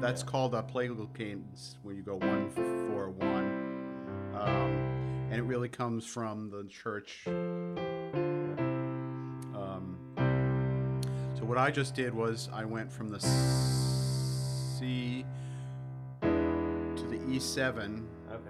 that's 0.00 0.22
called 0.22 0.54
a 0.54 0.62
plagal 0.62 1.14
cadence, 1.14 1.76
where 1.82 1.94
you 1.94 2.00
go 2.02 2.16
one 2.16 2.48
four 2.50 3.10
one, 3.10 4.32
um, 4.34 4.70
and 5.30 5.34
it 5.34 5.44
really 5.44 5.68
comes 5.68 6.06
from 6.06 6.48
the 6.50 6.64
church. 6.64 7.24
Um, 7.26 7.76
so 11.36 11.44
what 11.44 11.58
I 11.58 11.70
just 11.70 11.94
did 11.94 12.14
was 12.14 12.48
I 12.52 12.64
went 12.64 12.90
from 12.90 13.10
the 13.10 13.20
C. 13.20 15.26
E7 17.28 18.06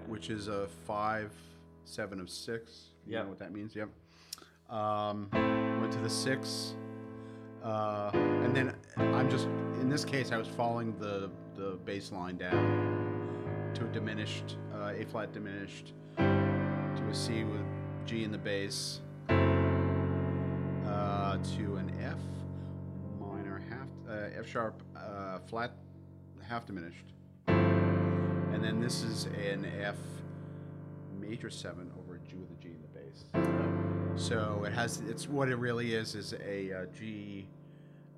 which 0.09 0.29
is 0.29 0.47
a 0.47 0.67
five, 0.85 1.31
seven 1.85 2.19
of 2.19 2.29
six. 2.29 2.89
You 3.05 3.13
Yep. 3.13 3.23
know 3.23 3.29
what 3.29 3.39
that 3.39 3.51
means? 3.53 3.75
Yep. 3.75 3.89
Um, 4.69 5.29
went 5.81 5.91
to 5.93 5.99
the 5.99 6.09
six, 6.09 6.75
uh, 7.63 8.11
and 8.13 8.55
then 8.55 8.75
I'm 8.97 9.29
just 9.29 9.45
in 9.81 9.89
this 9.89 10.05
case 10.05 10.31
I 10.31 10.37
was 10.37 10.47
following 10.47 10.97
the 10.99 11.29
the 11.55 11.77
bass 11.85 12.11
line 12.11 12.37
down 12.37 13.71
to 13.73 13.85
a 13.85 13.87
diminished 13.89 14.57
uh, 14.73 14.93
A 14.95 15.05
flat 15.05 15.33
diminished 15.33 15.93
to 16.17 17.07
a 17.09 17.13
C 17.15 17.43
with 17.43 17.61
G 18.05 18.23
in 18.23 18.31
the 18.31 18.37
bass 18.37 19.01
uh, 19.29 19.33
to 21.37 21.75
an 21.77 21.91
F 22.01 22.19
minor 23.19 23.61
half 23.69 23.87
uh, 24.07 24.39
F 24.39 24.47
sharp 24.47 24.81
uh, 24.95 25.39
flat 25.47 25.71
half 26.47 26.65
diminished. 26.65 27.05
And 28.53 28.63
then 28.63 28.79
this 28.79 29.03
is 29.03 29.25
an 29.25 29.65
F 29.81 29.95
major 31.19 31.49
seven 31.49 31.91
over 31.99 32.15
a 32.15 32.19
G 32.19 32.35
with 32.35 32.51
a 32.51 32.61
G 32.61 32.69
in 32.69 32.81
the 32.81 32.87
bass. 32.99 33.25
So 34.15 34.63
it 34.65 34.73
has 34.73 35.01
it's 35.07 35.27
what 35.27 35.49
it 35.49 35.55
really 35.55 35.93
is 35.93 36.15
is 36.15 36.33
a 36.45 36.73
uh, 36.73 36.85
G 36.87 37.47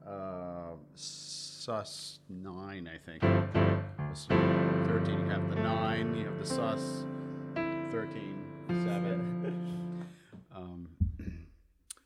uh, 0.08 0.74
sus 0.96 2.20
nine 2.30 2.90
I 2.92 2.98
think. 2.98 3.22
This 4.10 4.26
Thirteen. 4.88 5.20
You 5.20 5.30
have 5.30 5.50
the 5.50 5.56
nine. 5.56 6.16
You 6.16 6.26
have 6.26 6.40
the 6.40 6.46
sus. 6.46 7.06
Thirteen. 7.92 8.44
Seven. 8.68 10.06
um, 10.56 10.88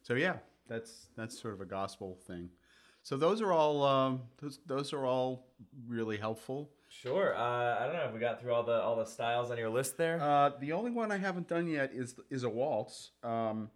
so 0.01 0.15
yeah, 0.15 0.37
that's 0.67 1.07
that's 1.15 1.39
sort 1.39 1.53
of 1.53 1.61
a 1.61 1.65
gospel 1.65 2.17
thing. 2.27 2.49
So 3.01 3.17
those 3.17 3.41
are 3.41 3.53
all 3.53 3.83
um, 3.83 4.21
those 4.41 4.59
those 4.65 4.93
are 4.93 5.05
all 5.05 5.47
really 5.87 6.17
helpful. 6.17 6.71
Sure. 6.87 7.35
Uh, 7.35 7.79
I 7.79 7.85
don't 7.85 7.95
know 7.95 8.03
if 8.03 8.13
we 8.13 8.19
got 8.19 8.41
through 8.41 8.53
all 8.53 8.63
the 8.63 8.81
all 8.81 8.95
the 8.95 9.05
styles 9.05 9.51
on 9.51 9.57
your 9.57 9.69
list 9.69 9.97
there. 9.97 10.19
Uh, 10.21 10.51
the 10.59 10.71
only 10.71 10.91
one 10.91 11.11
I 11.11 11.17
haven't 11.17 11.47
done 11.47 11.67
yet 11.67 11.91
is 11.93 12.15
is 12.29 12.43
a 12.43 12.49
waltz. 12.49 13.11
Um, 13.23 13.69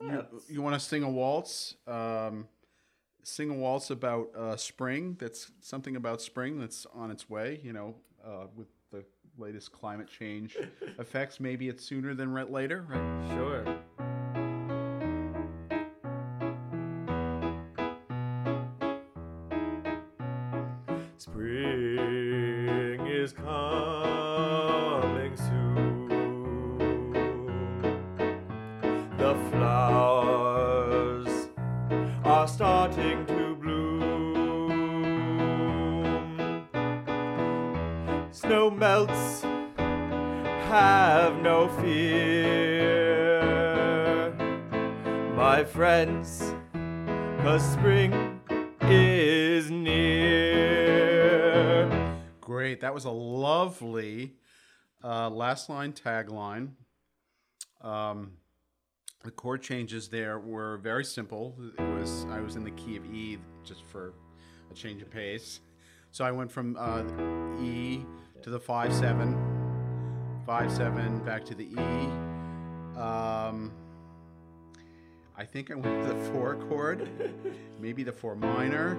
you, 0.00 0.24
you 0.48 0.62
want 0.62 0.74
to 0.74 0.80
sing 0.80 1.02
a 1.02 1.10
waltz? 1.10 1.76
Um, 1.86 2.48
sing 3.22 3.50
a 3.50 3.54
waltz 3.54 3.90
about 3.90 4.34
uh, 4.36 4.56
spring. 4.56 5.16
That's 5.18 5.50
something 5.60 5.96
about 5.96 6.20
spring 6.20 6.58
that's 6.58 6.86
on 6.94 7.10
its 7.10 7.30
way. 7.30 7.60
You 7.62 7.72
know, 7.72 7.94
uh, 8.24 8.46
with 8.54 8.68
the 8.92 9.04
latest 9.38 9.72
climate 9.72 10.08
change 10.08 10.56
effects, 10.98 11.40
maybe 11.40 11.68
it's 11.68 11.84
sooner 11.84 12.14
than 12.14 12.34
later. 12.50 12.86
Right? 12.88 13.28
Sure. 13.34 13.83
Have 40.74 41.40
no 41.40 41.68
fear, 41.68 42.34
my 45.36 45.62
friends, 45.62 46.52
cause 47.42 47.62
spring 47.74 48.40
is 48.80 49.70
near. 49.70 49.94
Great. 52.40 52.80
That 52.80 52.92
was 52.92 53.04
a 53.04 53.10
lovely 53.12 54.34
uh, 55.04 55.30
last 55.30 55.70
line 55.70 55.92
tagline. 55.92 56.70
Um, 57.80 58.32
the 59.22 59.30
chord 59.30 59.62
changes 59.62 60.08
there 60.08 60.40
were 60.40 60.78
very 60.78 61.04
simple. 61.04 61.56
It 61.78 61.82
was 61.82 62.26
I 62.30 62.40
was 62.40 62.56
in 62.56 62.64
the 62.64 62.72
key 62.72 62.96
of 62.96 63.06
E 63.14 63.38
just 63.62 63.84
for 63.84 64.12
a 64.72 64.74
change 64.74 65.02
of 65.02 65.10
pace. 65.10 65.60
So 66.10 66.24
I 66.24 66.32
went 66.32 66.50
from 66.50 66.76
uh, 66.76 67.04
E 67.62 68.04
to 68.42 68.50
the 68.50 68.58
five 68.58 68.92
seven, 68.92 69.53
five 70.46 70.70
seven 70.70 71.18
back 71.24 71.42
to 71.42 71.54
the 71.54 71.64
E. 71.64 72.06
Um, 72.98 73.72
I 75.36 75.44
think 75.44 75.70
I 75.70 75.74
went 75.74 76.06
to 76.06 76.12
the 76.12 76.24
four 76.30 76.56
chord, 76.68 77.08
maybe 77.80 78.02
the 78.02 78.12
four 78.12 78.36
minor, 78.36 78.98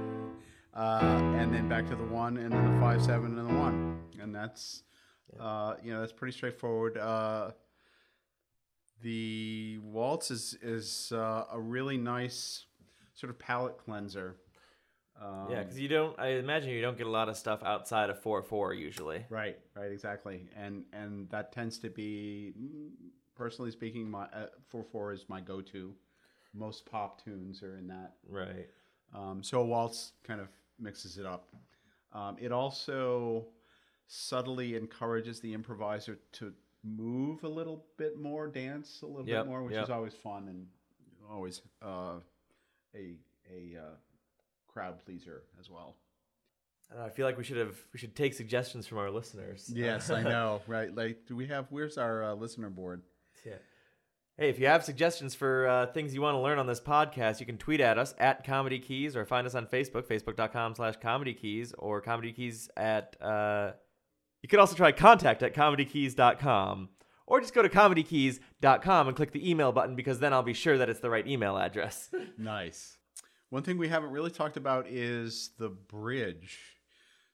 uh, 0.74 1.02
and 1.38 1.54
then 1.54 1.70
back 1.70 1.88
to 1.90 1.96
the 1.96 2.04
one, 2.04 2.38
and 2.38 2.52
then 2.52 2.74
the 2.74 2.80
five 2.80 3.02
seven 3.04 3.38
and 3.38 3.50
the 3.50 3.54
one, 3.54 4.00
and 4.20 4.34
that's 4.34 4.84
uh, 5.40 5.76
you 5.84 5.94
know 5.94 6.00
that's 6.00 6.14
pretty 6.14 6.36
straightforward. 6.36 6.98
Uh, 6.98 7.52
the 9.04 9.78
waltz 9.84 10.32
is 10.32 10.58
is 10.64 11.12
uh, 11.14 11.46
a 11.52 11.60
really 11.60 11.98
nice 11.98 12.66
sort 13.14 13.30
of 13.30 13.38
palate 13.38 13.78
cleanser. 13.78 14.36
Um, 15.22 15.48
Yeah, 15.50 15.64
because 15.64 15.80
you 15.80 15.88
don't. 15.88 16.18
I 16.20 16.28
imagine 16.40 16.70
you 16.70 16.82
don't 16.82 16.98
get 16.98 17.08
a 17.08 17.12
lot 17.12 17.30
of 17.30 17.38
stuff 17.38 17.64
outside 17.64 18.10
of 18.10 18.20
four 18.22 18.42
four 18.44 18.74
usually. 18.74 19.26
Right, 19.30 19.58
right, 19.76 19.92
exactly, 19.92 20.50
and 20.56 20.86
and 20.92 21.30
that 21.30 21.52
tends 21.52 21.78
to 21.80 21.90
be, 21.90 22.54
personally 23.36 23.72
speaking, 23.72 24.10
my 24.10 24.26
uh, 24.26 24.48
four 24.68 24.84
four 24.84 25.14
is 25.14 25.26
my 25.30 25.40
go 25.40 25.62
to. 25.62 25.94
Most 26.54 26.86
pop 26.86 27.24
tunes 27.24 27.64
are 27.64 27.78
in 27.78 27.88
that. 27.88 28.16
Right. 28.30 28.70
Um, 29.14 29.42
so 29.44 29.64
waltz 29.64 30.14
kind 30.24 30.42
of 30.42 30.50
mixes 30.80 31.18
it 31.18 31.26
up. 31.26 31.48
Um, 32.12 32.38
it 32.40 32.52
also 32.52 33.48
subtly 34.08 34.76
encourages 34.76 35.40
the 35.40 35.54
improviser 35.54 36.20
to 36.34 36.54
move 36.84 37.44
a 37.44 37.48
little 37.50 37.86
bit 37.98 38.20
more, 38.20 38.48
dance 38.48 39.02
a 39.02 39.06
little 39.06 39.28
Yep, 39.28 39.46
bit 39.46 39.50
more, 39.50 39.64
which 39.64 39.74
yep. 39.76 39.84
is 39.84 39.90
always 39.90 40.14
fun 40.14 40.48
and 40.50 40.68
always 41.30 41.62
uh, 41.82 42.20
a 42.94 43.16
a 43.50 43.78
uh, 43.78 43.96
crowd 44.76 45.04
pleaser 45.06 45.44
as 45.60 45.70
well. 45.70 45.96
I, 46.92 46.94
don't 46.94 47.04
know, 47.04 47.08
I 47.08 47.10
feel 47.10 47.26
like 47.26 47.38
we 47.38 47.44
should 47.44 47.58
have 47.58 47.78
we 47.94 48.00
should 48.00 48.16
take 48.16 48.34
suggestions 48.34 48.86
from 48.86 48.98
our 48.98 49.10
listeners. 49.10 49.72
Yes, 49.74 50.10
I 50.10 50.22
know, 50.22 50.62
right? 50.68 50.94
Like, 50.94 51.26
do 51.28 51.36
we 51.36 51.48
have? 51.48 51.68
Where's 51.70 51.98
our 51.98 52.24
uh, 52.24 52.34
listener 52.36 52.70
board? 52.70 53.02
Yeah. 53.46 53.54
Hey, 54.38 54.50
if 54.50 54.60
you 54.60 54.68
have 54.68 54.84
suggestions 54.84 55.34
for 55.34 55.66
uh, 55.66 55.86
things 55.94 56.14
you 56.14 56.22
want 56.22 56.36
to 56.36 56.42
learn 56.42 56.60
on 56.60 56.68
this 56.68 56.82
podcast, 56.82 57.40
you 57.40 57.46
can 57.46 57.58
tweet 57.58 57.80
at 57.80 57.98
us 57.98 58.14
at 58.20 58.44
Comedy 58.44 58.80
Keys 58.80 59.16
or 59.16 59.26
find 59.26 59.48
us 59.48 59.56
on 59.56 59.66
Facebook, 59.66 60.04
facebook.com 60.04 60.76
slash 60.76 60.96
Comedy 61.02 61.34
Keys 61.34 61.74
or 61.78 62.02
Comedy 62.02 62.34
Keys 62.34 62.70
at, 62.76 63.16
uh, 63.22 63.72
you 64.42 64.50
can 64.50 64.60
also 64.60 64.76
try 64.76 64.92
contact 64.92 65.42
at 65.42 65.56
comedykeys.com 65.56 66.90
or 67.28 67.40
just 67.40 67.54
go 67.54 67.62
to 67.62 67.70
comedykeys.com 67.70 69.08
and 69.08 69.16
click 69.16 69.32
the 69.32 69.50
email 69.50 69.72
button 69.72 69.96
because 69.96 70.20
then 70.20 70.34
I'll 70.34 70.44
be 70.44 70.54
sure 70.54 70.78
that 70.80 70.90
it's 70.90 71.00
the 71.00 71.10
right 71.10 71.26
email 71.26 71.58
address. 71.58 72.10
Nice. 72.38 72.95
One 73.56 73.64
thing 73.64 73.78
we 73.78 73.88
haven't 73.88 74.12
really 74.12 74.32
talked 74.32 74.58
about 74.58 74.86
is 74.86 75.52
the 75.58 75.70
bridge. 75.70 76.60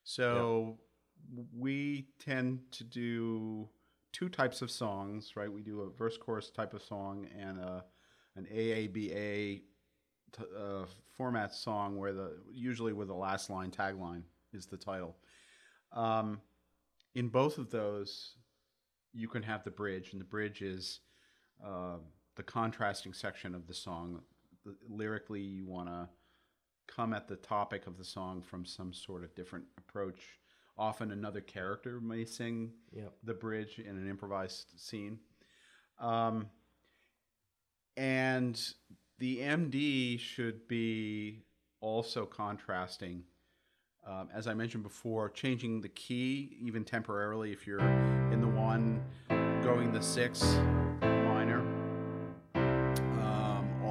So 0.03 0.77
we 1.51 2.09
tend 2.19 2.59
to 2.73 2.83
do 2.83 3.67
two 4.13 4.29
types 4.29 4.61
of 4.61 4.69
songs, 4.69 5.35
right? 5.35 5.51
We 5.51 5.63
do 5.63 5.81
a 5.81 5.89
verse 5.89 6.19
chorus 6.19 6.51
type 6.51 6.75
of 6.75 6.83
song 6.83 7.25
and 7.35 7.57
a 7.57 7.83
an 8.35 8.45
AABA 8.53 9.63
t- 10.31 10.43
uh, 10.55 10.85
format 11.17 11.55
song 11.55 11.97
where 11.97 12.13
the 12.13 12.37
usually 12.53 12.93
with 12.93 13.07
the 13.07 13.15
last 13.15 13.49
line 13.49 13.71
tagline 13.71 14.21
is 14.53 14.67
the 14.67 14.77
title. 14.77 15.15
Um, 15.91 16.39
in 17.15 17.29
both 17.29 17.57
of 17.57 17.71
those, 17.71 18.35
you 19.11 19.27
can 19.27 19.41
have 19.41 19.63
the 19.63 19.71
bridge, 19.71 20.11
and 20.11 20.21
the 20.21 20.25
bridge 20.25 20.61
is 20.61 20.99
uh, 21.65 21.97
the 22.35 22.43
contrasting 22.43 23.13
section 23.13 23.55
of 23.55 23.65
the 23.65 23.73
song. 23.73 24.21
The, 24.65 24.75
lyrically, 24.87 25.41
you 25.41 25.65
want 25.65 25.89
to 25.89 26.09
come 26.87 27.13
at 27.13 27.27
the 27.27 27.35
topic 27.37 27.87
of 27.87 27.97
the 27.97 28.03
song 28.03 28.41
from 28.41 28.65
some 28.65 28.93
sort 28.93 29.23
of 29.23 29.33
different 29.35 29.65
approach. 29.77 30.39
Often, 30.77 31.11
another 31.11 31.41
character 31.41 31.99
may 31.99 32.25
sing 32.25 32.71
Yep. 32.91 33.13
the 33.23 33.33
bridge 33.33 33.79
in 33.79 33.97
an 33.97 34.09
improvised 34.09 34.67
scene. 34.77 35.19
Um, 35.99 36.49
and 37.97 38.59
the 39.19 39.39
MD 39.39 40.19
should 40.19 40.67
be 40.67 41.43
also 41.79 42.25
contrasting. 42.25 43.23
Um, 44.05 44.29
as 44.33 44.47
I 44.47 44.53
mentioned 44.53 44.83
before, 44.83 45.29
changing 45.29 45.81
the 45.81 45.89
key 45.89 46.57
even 46.61 46.83
temporarily 46.83 47.51
if 47.51 47.67
you're 47.67 47.79
in 48.31 48.41
the 48.41 48.47
one, 48.47 49.03
going 49.61 49.91
the 49.91 50.01
six 50.01 50.41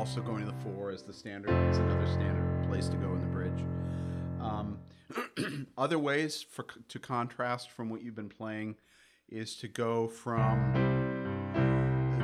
also 0.01 0.23
going 0.23 0.41
to 0.41 0.47
the 0.47 0.57
four 0.65 0.91
is 0.91 1.03
the 1.03 1.13
standard. 1.13 1.51
It's 1.69 1.77
another 1.77 2.07
standard 2.07 2.67
place 2.67 2.89
to 2.89 2.97
go 2.97 3.13
in 3.13 3.21
the 3.21 3.27
bridge. 3.27 3.63
Um, 4.41 4.79
other 5.77 5.99
ways 5.99 6.43
for 6.43 6.65
to 6.89 6.99
contrast 6.99 7.71
from 7.71 7.91
what 7.91 8.01
you've 8.01 8.15
been 8.15 8.31
playing 8.31 8.77
is 9.29 9.57
to 9.57 9.69
go 9.69 10.09
from 10.09 10.73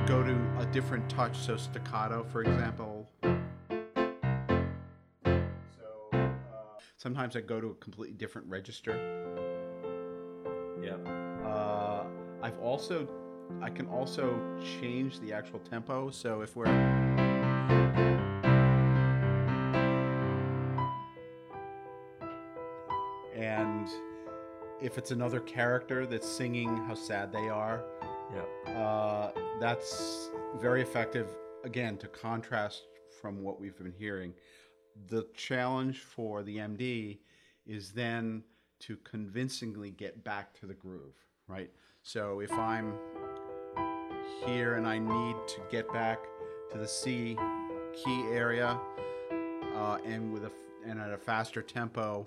go 0.07 0.23
to 0.23 0.35
a 0.59 0.65
different 0.73 1.07
touch. 1.11 1.37
So 1.37 1.59
staccato, 1.59 2.25
for 2.25 2.41
example. 2.41 3.11
So 3.23 3.37
uh, 6.15 6.17
sometimes 6.97 7.37
I 7.37 7.43
go 7.43 7.61
to 7.61 7.67
a 7.67 7.75
completely 7.75 8.17
different 8.17 8.49
register. 8.49 8.97
Yeah. 10.83 10.97
Uh, 11.47 12.07
I've 12.43 12.59
also 12.59 13.07
I 13.61 13.69
can 13.69 13.87
also 13.87 14.41
change 14.81 15.21
the 15.21 15.35
actual 15.35 15.59
tempo. 15.59 16.11
So 16.11 16.41
if 16.41 16.57
we're 16.57 16.65
and 23.35 23.89
if 24.81 24.99
it's 24.99 25.11
another 25.11 25.41
character 25.41 26.07
that's 26.07 26.29
singing 26.29 26.77
how 26.87 26.95
sad 26.95 27.33
they 27.33 27.49
are, 27.49 27.85
Yep. 28.33 28.77
uh, 28.77 29.31
that's 29.61 30.31
very 30.57 30.83
effective. 30.83 31.29
Again, 31.65 31.97
to 31.99 32.09
contrast 32.09 32.83
from 33.21 33.43
what 33.43 33.61
we've 33.61 33.77
been 33.77 33.93
hearing, 33.93 34.35
the 35.09 35.27
challenge 35.35 36.01
for 36.01 36.43
the 36.43 36.59
MD 36.59 37.19
is 37.67 37.93
then 37.93 38.43
to 38.81 38.97
convincingly 38.99 39.91
get 39.91 40.23
back 40.23 40.53
to 40.61 40.67
the 40.67 40.75
groove, 40.75 41.15
right? 41.49 41.71
So 42.03 42.41
if 42.41 42.53
I'm 42.53 42.95
here 44.45 44.75
and 44.75 44.87
I 44.87 44.99
need 44.99 45.37
to 45.49 45.61
get 45.71 45.91
back 45.93 46.21
to 46.71 46.79
the 46.79 46.87
C 46.87 47.37
key 48.05 48.25
area, 48.31 48.79
uh, 49.75 49.99
and 50.05 50.33
with 50.33 50.45
a 50.45 50.51
and 50.87 51.01
at 51.01 51.13
a 51.13 51.19
faster 51.19 51.63
tempo. 51.63 52.27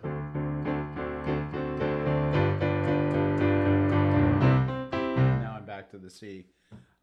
Now 4.92 5.56
I'm 5.58 5.66
back 5.66 5.90
to 5.92 5.98
the 5.98 6.10
C. 6.10 6.48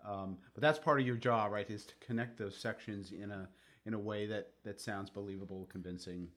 Um, 0.05 0.37
but 0.55 0.63
that's 0.63 0.79
part 0.79 1.01
of 1.01 1.07
your 1.07 1.17
job, 1.17 1.53
right? 1.53 1.69
Is 1.71 1.85
to 1.87 1.95
connect 2.05 2.39
those 2.39 2.57
sections 2.57 3.13
in 3.13 3.31
a 3.31 3.49
in 3.85 3.95
a 3.95 3.99
way 3.99 4.27
that 4.27 4.51
that 4.65 4.81
sounds 4.81 5.11
believable, 5.11 5.69
convincing, 5.71 6.29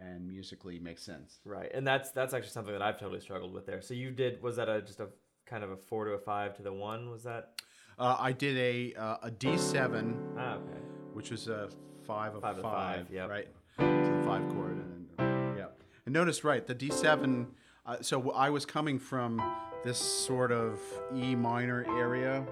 and 0.00 0.26
musically 0.26 0.78
makes 0.78 1.02
sense. 1.02 1.40
Right, 1.44 1.70
and 1.74 1.86
that's 1.86 2.10
that's 2.10 2.34
actually 2.34 2.50
something 2.50 2.72
that 2.72 2.82
I've 2.82 2.98
totally 2.98 3.20
struggled 3.20 3.52
with 3.52 3.66
there. 3.66 3.82
So 3.82 3.94
you 3.94 4.10
did 4.10 4.42
was 4.42 4.56
that 4.56 4.68
a 4.68 4.80
just 4.80 5.00
a 5.00 5.08
kind 5.46 5.62
of 5.62 5.70
a 5.70 5.76
four 5.76 6.04
to 6.06 6.12
a 6.12 6.18
five 6.18 6.56
to 6.56 6.62
the 6.62 6.72
one? 6.72 7.10
Was 7.10 7.24
that? 7.24 7.60
Uh, 7.98 8.16
I 8.18 8.32
did 8.32 8.56
a 8.56 8.94
uh, 8.98 9.16
a 9.22 9.30
D 9.30 9.56
seven, 9.56 10.16
Ah, 10.36 10.54
okay. 10.54 10.93
Which 11.14 11.30
was 11.30 11.48
a 11.48 11.68
five 12.06 12.34
of 12.34 12.42
Five 12.42 12.60
five, 12.60 12.62
five, 12.62 13.06
yep. 13.10 13.30
right? 13.30 13.48
To 13.78 13.84
the 13.84 14.22
five 14.26 14.46
chord, 14.50 14.72
and 14.72 15.06
then 15.16 15.54
yeah. 15.56 15.66
And 16.06 16.12
notice, 16.12 16.44
right, 16.44 16.66
the 16.66 16.74
D 16.74 16.90
seven. 16.90 17.46
Uh, 17.86 17.96
so 18.00 18.30
I 18.30 18.50
was 18.50 18.64
coming 18.66 18.98
from 18.98 19.40
this 19.84 19.98
sort 19.98 20.52
of 20.52 20.80
E 21.14 21.34
minor 21.34 21.84
area, 21.98 22.44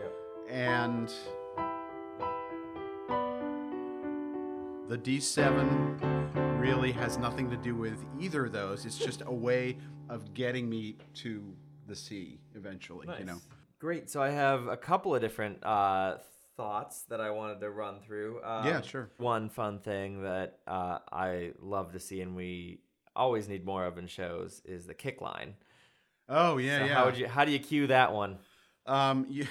Yep. 0.00 0.12
and 0.50 1.12
the 4.88 4.98
D7 4.98 6.60
really 6.60 6.90
has 6.92 7.16
nothing 7.16 7.48
to 7.50 7.56
do 7.56 7.76
with 7.76 8.04
either 8.18 8.46
of 8.46 8.52
those. 8.52 8.84
It's 8.84 8.98
just 8.98 9.22
a 9.24 9.32
way 9.32 9.76
of 10.08 10.34
getting 10.34 10.68
me 10.68 10.96
to 11.14 11.44
the 11.86 11.94
C 11.94 12.40
eventually, 12.56 13.06
you 13.18 13.24
know. 13.24 13.38
Great. 13.78 14.10
So 14.10 14.20
I 14.20 14.30
have 14.30 14.66
a 14.66 14.76
couple 14.76 15.14
of 15.14 15.20
different 15.20 15.64
uh, 15.64 16.16
thoughts 16.60 17.02
that 17.08 17.20
I 17.22 17.30
wanted 17.30 17.60
to 17.60 17.70
run 17.70 18.00
through. 18.06 18.40
Um, 18.44 18.66
Yeah, 18.66 18.82
sure. 18.82 19.08
One 19.16 19.48
fun 19.48 19.78
thing 19.78 20.22
that 20.24 20.58
uh, 20.66 20.98
I 21.10 21.52
love 21.60 21.92
to 21.92 22.00
see 22.00 22.20
and 22.20 22.36
we 22.36 22.80
always 23.16 23.48
need 23.48 23.64
more 23.64 23.86
of 23.86 23.96
in 23.98 24.06
shows 24.06 24.60
is 24.66 24.86
the 24.86 24.92
kick 24.94 25.20
line. 25.22 25.54
Oh, 26.28 26.58
yeah, 26.58 26.78
So 26.80 26.84
yeah. 26.84 26.94
How 26.94 27.04
would 27.06 27.16
you? 27.16 27.26
How 27.26 27.44
do 27.46 27.50
you 27.50 27.58
cue 27.58 27.86
that 27.88 28.12
one? 28.12 28.38
Um, 28.86 29.26
you, 29.28 29.46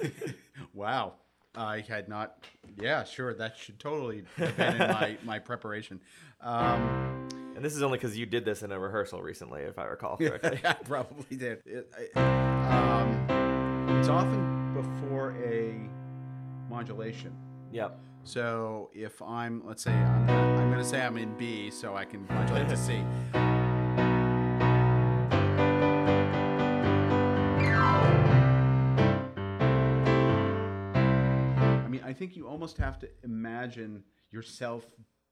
wow. 0.74 1.14
I 1.54 1.80
had 1.80 2.08
not. 2.08 2.44
Yeah, 2.80 3.04
sure. 3.04 3.34
That 3.34 3.56
should 3.58 3.78
totally 3.78 4.24
have 4.36 4.56
been 4.56 4.72
in 4.80 4.88
my, 4.88 5.16
my 5.24 5.38
preparation. 5.40 6.00
Um, 6.40 7.28
And 7.54 7.62
this 7.62 7.74
is 7.76 7.82
only 7.82 7.98
because 7.98 8.16
you 8.16 8.24
did 8.24 8.44
this 8.46 8.62
in 8.62 8.72
a 8.72 8.78
rehearsal 8.78 9.20
recently, 9.20 9.62
if 9.62 9.78
I 9.78 9.84
recall 9.84 10.16
correctly. 10.28 10.60
Yeah, 10.62 10.70
I 10.80 10.82
probably 10.84 11.36
did. 11.36 11.60
It, 11.66 11.92
I- 12.16 13.02
um, 13.02 13.98
it's 13.98 14.08
often 14.08 14.72
before 14.74 15.32
a 15.44 15.74
modulation. 16.72 17.36
yep. 17.70 17.98
So 18.24 18.88
if 18.94 19.20
I'm, 19.20 19.62
let's 19.66 19.82
say, 19.82 19.92
I'm, 19.92 20.30
I'm 20.30 20.70
going 20.70 20.78
to 20.78 20.84
say 20.84 21.02
I'm 21.02 21.18
in 21.18 21.36
B, 21.36 21.70
so 21.70 21.96
I 21.96 22.04
can 22.04 22.26
modulate 22.28 22.68
to 22.68 22.76
C. 22.76 22.94
I 31.74 31.88
mean, 31.88 32.02
I 32.04 32.12
think 32.12 32.36
you 32.36 32.46
almost 32.48 32.78
have 32.78 32.98
to 33.00 33.08
imagine 33.22 34.04
yourself 34.30 34.86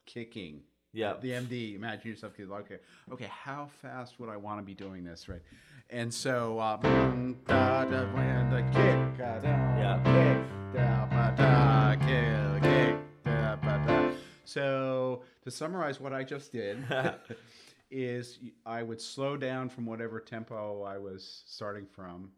kicking. 0.05 0.63
Yep. 0.93 1.21
The 1.21 1.31
MD, 1.31 1.75
imagine 1.77 2.11
yourself. 2.11 2.33
Okay, 2.39 2.79
okay, 3.13 3.29
how 3.31 3.69
fast 3.81 4.19
would 4.19 4.29
I 4.29 4.37
want 4.37 4.59
to 4.59 4.65
be 4.65 4.75
doing 4.75 5.05
this, 5.05 5.29
right? 5.29 5.43
And 5.89 6.13
so, 6.13 6.59
uh, 6.59 6.77
da, 6.79 7.85
da, 7.85 8.13
when 8.13 8.51
the 8.51 8.63
kick, 8.73 9.19
da, 9.19 9.39
da, 9.39 9.49
Yeah. 9.79 9.97
kick, 10.05 10.75
da, 10.75 11.07
ba, 11.07 11.35
da, 11.37 11.95
kick, 11.97 12.63
kick, 12.63 13.25
da, 13.25 13.57
ba, 13.57 13.85
da. 13.87 14.11
So, 14.45 15.23
to 15.43 15.51
summarize 15.51 16.01
what 16.01 16.13
I 16.13 16.25
just 16.25 16.51
did, 16.51 16.79
is 17.91 18.39
I 18.67 18.83
would 18.83 19.01
slow 19.01 19.37
down 19.37 19.69
from 19.69 19.87
whatever 19.87 20.19
tempo 20.21 20.83
I 20.83 20.99
was 20.99 21.43
starting 21.47 21.87
from, 21.87 22.33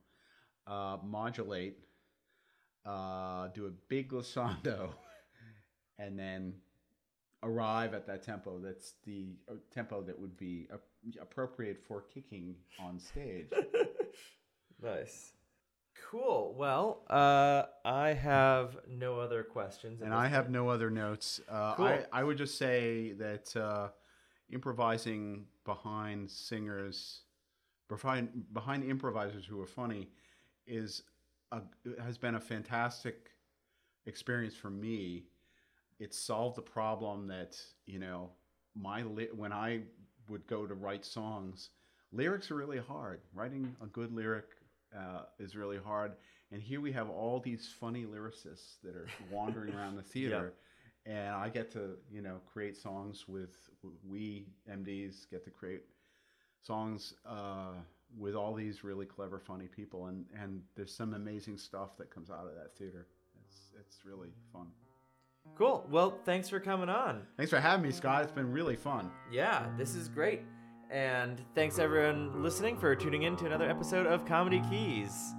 uh, 0.66 0.98
modulate, 1.02 1.78
uh, 2.84 3.48
do 3.48 3.66
a 3.66 3.70
big 3.88 4.10
glissando, 4.10 4.90
and 5.98 6.18
then 6.18 6.54
arrive 7.42 7.92
at 7.94 8.06
that 8.06 8.22
tempo 8.22 8.58
that's 8.62 8.94
the 9.04 9.34
uh, 9.50 9.54
tempo 9.72 10.02
that 10.02 10.18
would 10.18 10.36
be 10.36 10.68
appropriate 11.20 11.82
for 11.86 12.02
kicking 12.12 12.54
on 12.80 12.98
stage. 12.98 13.46
Nice. 14.82 15.32
Cool. 16.10 16.54
Well, 16.58 17.04
uh, 17.08 17.64
I 17.84 18.12
have 18.14 18.76
no 18.88 19.20
other 19.20 19.42
questions. 19.44 20.02
and 20.02 20.12
I 20.12 20.26
have 20.26 20.50
no 20.50 20.68
other 20.68 20.90
notes. 20.90 21.40
Uh, 21.48 21.74
Cool. 21.74 21.86
I, 21.86 22.04
I 22.12 22.24
would 22.24 22.36
just 22.36 22.58
say 22.58 23.12
that 23.12 23.56
uh, 23.56 23.88
improvising 24.50 25.46
behind 25.64 26.30
singers, 26.30 27.20
behind 27.88 28.52
behind 28.52 28.82
improvisers 28.84 29.46
who 29.46 29.60
are 29.60 29.66
funny, 29.66 30.08
is 30.66 31.02
a, 31.52 31.60
has 32.02 32.18
been 32.18 32.34
a 32.34 32.40
fantastic 32.40 33.30
experience 34.06 34.54
for 34.54 34.70
me. 34.70 35.26
It 36.02 36.12
solved 36.12 36.56
the 36.56 36.62
problem 36.62 37.28
that 37.28 37.56
you 37.86 38.00
know 38.00 38.30
my 38.74 39.02
li- 39.02 39.28
when 39.32 39.52
I 39.52 39.82
would 40.28 40.44
go 40.48 40.66
to 40.66 40.74
write 40.74 41.04
songs, 41.04 41.70
lyrics 42.10 42.50
are 42.50 42.56
really 42.56 42.80
hard. 42.80 43.20
Writing 43.32 43.76
a 43.80 43.86
good 43.86 44.12
lyric 44.12 44.46
uh, 44.96 45.22
is 45.38 45.54
really 45.54 45.78
hard. 45.78 46.12
And 46.50 46.60
here 46.60 46.80
we 46.80 46.90
have 46.90 47.08
all 47.08 47.38
these 47.38 47.72
funny 47.78 48.04
lyricists 48.04 48.80
that 48.82 48.96
are 48.96 49.06
wandering 49.30 49.74
around 49.74 49.94
the 49.94 50.02
theater, 50.02 50.54
and 51.06 51.28
I 51.28 51.48
get 51.48 51.70
to 51.74 51.96
you 52.10 52.20
know 52.20 52.40
create 52.52 52.76
songs 52.76 53.28
with 53.28 53.54
we 54.04 54.48
MDs 54.68 55.30
get 55.30 55.44
to 55.44 55.50
create 55.50 55.82
songs 56.62 57.14
uh, 57.24 57.74
with 58.18 58.34
all 58.34 58.54
these 58.54 58.82
really 58.82 59.06
clever, 59.06 59.38
funny 59.38 59.68
people, 59.68 60.06
and 60.06 60.26
and 60.36 60.62
there's 60.74 60.92
some 60.92 61.14
amazing 61.14 61.58
stuff 61.58 61.96
that 61.98 62.10
comes 62.10 62.28
out 62.28 62.46
of 62.48 62.54
that 62.56 62.76
theater. 62.76 63.06
It's 63.46 63.70
it's 63.78 64.04
really 64.04 64.32
fun. 64.52 64.66
Cool. 65.56 65.86
Well, 65.90 66.18
thanks 66.24 66.48
for 66.48 66.58
coming 66.60 66.88
on. 66.88 67.22
Thanks 67.36 67.50
for 67.50 67.60
having 67.60 67.82
me, 67.84 67.92
Scott. 67.92 68.22
It's 68.22 68.32
been 68.32 68.50
really 68.50 68.76
fun. 68.76 69.10
Yeah, 69.30 69.66
this 69.76 69.94
is 69.94 70.08
great. 70.08 70.42
And 70.90 71.40
thanks 71.54 71.78
everyone 71.78 72.42
listening 72.42 72.76
for 72.76 72.94
tuning 72.94 73.22
in 73.22 73.36
to 73.36 73.46
another 73.46 73.68
episode 73.68 74.06
of 74.06 74.26
Comedy 74.26 74.62
Keys. 74.68 75.34